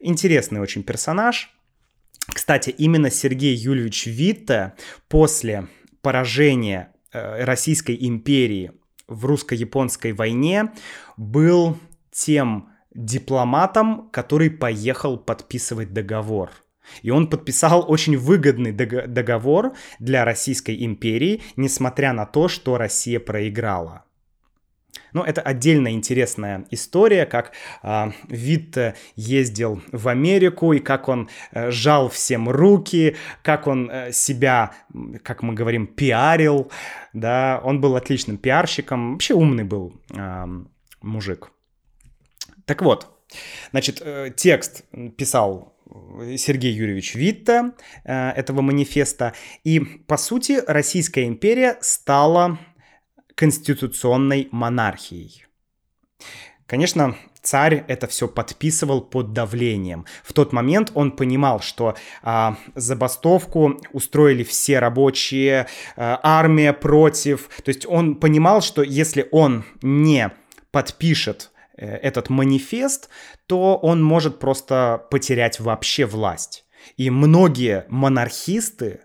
[0.00, 1.50] Интересный очень персонаж.
[2.42, 4.72] Кстати, именно Сергей Юльевич Витте
[5.08, 5.68] после
[6.00, 8.72] поражения Э, Российской империи
[9.06, 10.72] в русско-японской войне
[11.18, 11.76] был
[12.10, 16.50] тем дипломатом, который поехал подписывать договор.
[17.02, 24.04] И он подписал очень выгодный договор для Российской империи, несмотря на то, что Россия проиграла.
[25.12, 31.70] Но это отдельная интересная история, как э, Витте ездил в Америку и как он э,
[31.70, 34.72] жал всем руки, как он э, себя,
[35.22, 36.70] как мы говорим, пиарил,
[37.12, 40.44] да, он был отличным пиарщиком, вообще умный был э,
[41.02, 41.50] мужик.
[42.64, 43.08] Так вот,
[43.70, 44.84] значит, э, текст
[45.16, 45.72] писал
[46.36, 47.72] Сергей Юрьевич Витте
[48.04, 49.34] э, этого манифеста,
[49.64, 52.58] и, по сути, Российская империя стала
[53.34, 55.46] конституционной монархией.
[56.66, 60.06] Конечно, царь это все подписывал под давлением.
[60.24, 65.66] В тот момент он понимал, что а, забастовку устроили все рабочие,
[65.96, 67.50] а, армия против.
[67.62, 70.30] То есть он понимал, что если он не
[70.70, 73.10] подпишет э, этот манифест,
[73.46, 76.64] то он может просто потерять вообще власть.
[76.96, 79.00] И многие монархисты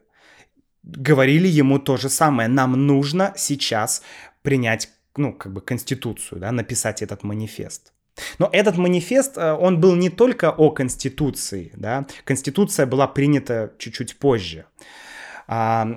[0.96, 2.50] говорили ему то же самое.
[2.50, 4.02] Нам нужно сейчас
[4.42, 7.94] принять, ну, как бы конституцию, да, написать этот манифест.
[8.40, 14.18] Но этот манифест, э, он был не только о Конституции, да, Конституция была принята чуть-чуть
[14.18, 14.66] позже.
[15.48, 15.88] А,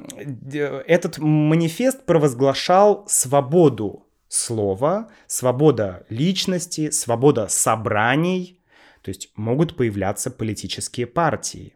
[0.86, 8.61] этот манифест провозглашал свободу слова, свобода личности, свобода собраний,
[9.03, 11.74] то есть могут появляться политические партии.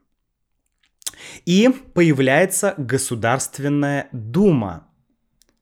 [1.47, 4.89] И появляется Государственная Дума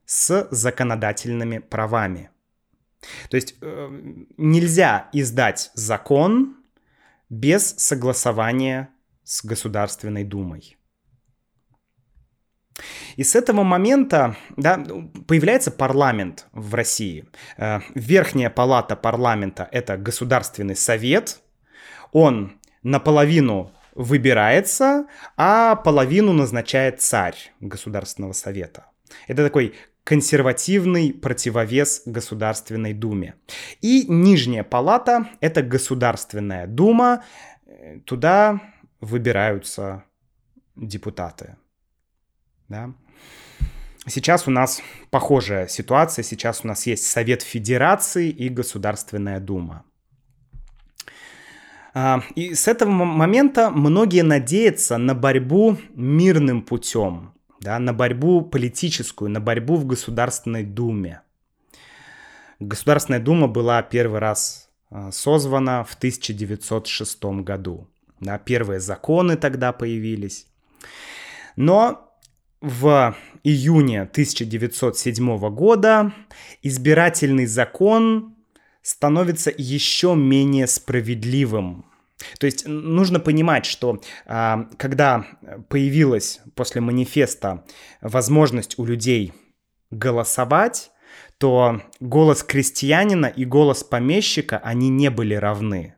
[0.04, 2.30] с законодательными правами.
[3.30, 6.56] То есть э, нельзя издать закон
[7.28, 8.90] без согласования
[9.24, 10.76] с Государственной Думой.
[13.16, 14.82] И с этого момента да,
[15.26, 17.28] появляется парламент в России.
[17.56, 21.42] Э, верхняя палата парламента– это Государственный совет.
[22.12, 28.86] Он наполовину выбирается, а половину назначает царь Государственного совета.
[29.28, 29.74] Это такой
[30.05, 33.34] консервативный противовес Государственной Думе.
[33.80, 37.24] И нижняя палата— это Государственная Дума.
[38.05, 38.61] Туда
[39.01, 40.05] выбираются
[40.76, 41.57] депутаты.
[42.68, 42.95] Да?
[44.07, 46.22] сейчас у нас похожая ситуация.
[46.22, 49.84] Сейчас у нас есть Совет Федерации и Государственная Дума.
[51.95, 59.30] А, и с этого момента многие надеются на борьбу мирным путем, да, на борьбу политическую,
[59.30, 61.20] на борьбу в Государственной Думе.
[62.61, 67.88] Государственная Дума была первый раз а, созвана в 1906 году.
[68.20, 70.47] Да, первые законы тогда появились.
[71.57, 72.09] Но
[72.61, 76.12] в июне 1907 года
[76.62, 78.36] избирательный закон
[78.83, 81.87] становится еще менее справедливым.
[82.39, 85.26] То есть нужно понимать, что а, когда
[85.68, 87.64] появилась после манифеста
[88.01, 89.33] возможность у людей
[89.91, 90.91] голосовать,
[91.39, 95.97] то голос крестьянина и голос помещика, они не были равны.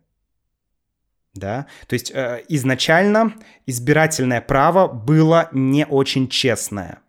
[1.35, 1.67] Да?
[1.87, 3.35] То есть э, изначально
[3.67, 7.01] избирательное право было не очень честное.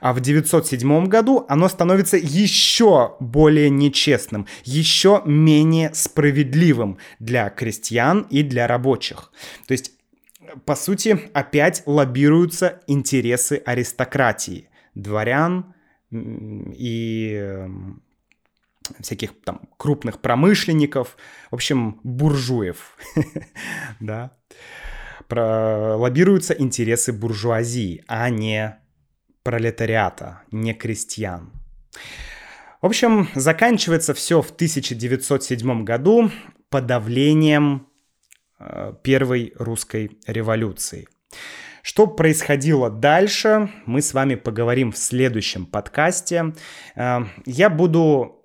[0.00, 8.42] А в 907 году оно становится еще более нечестным, еще менее справедливым для крестьян и
[8.42, 9.32] для рабочих.
[9.66, 9.92] То есть,
[10.64, 15.74] по сути, опять лоббируются интересы аристократии, дворян
[16.12, 18.02] и эм,
[19.00, 21.16] всяких там крупных промышленников,
[21.50, 22.96] в общем, буржуев,
[24.00, 24.32] да,
[25.30, 28.78] лоббируются интересы буржуазии, а не
[29.44, 31.52] пролетариата, не крестьян.
[32.82, 36.30] В общем, заканчивается все в 1907 году
[36.68, 37.86] подавлением
[38.58, 41.06] э, первой русской революции.
[41.82, 46.52] Что происходило дальше, мы с вами поговорим в следующем подкасте.
[46.96, 48.42] Э, я буду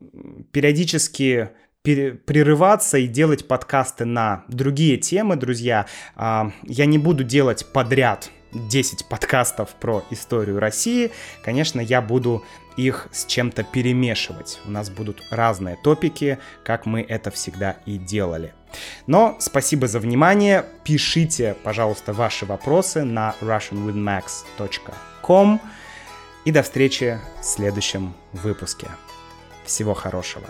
[0.52, 1.50] периодически
[1.82, 5.86] прерываться и делать подкасты на другие темы, друзья.
[6.16, 11.12] Э, я не буду делать подряд 10 подкастов про историю России,
[11.44, 12.44] конечно, я буду
[12.78, 14.62] их с чем-то перемешивать.
[14.66, 18.54] У нас будут разные топики, как мы это всегда и делали.
[19.08, 20.64] Но спасибо за внимание.
[20.84, 25.60] Пишите, пожалуйста, ваши вопросы на russianwithmax.com.
[26.46, 28.88] И до встречи в следующем выпуске.
[29.66, 30.46] Всего хорошего.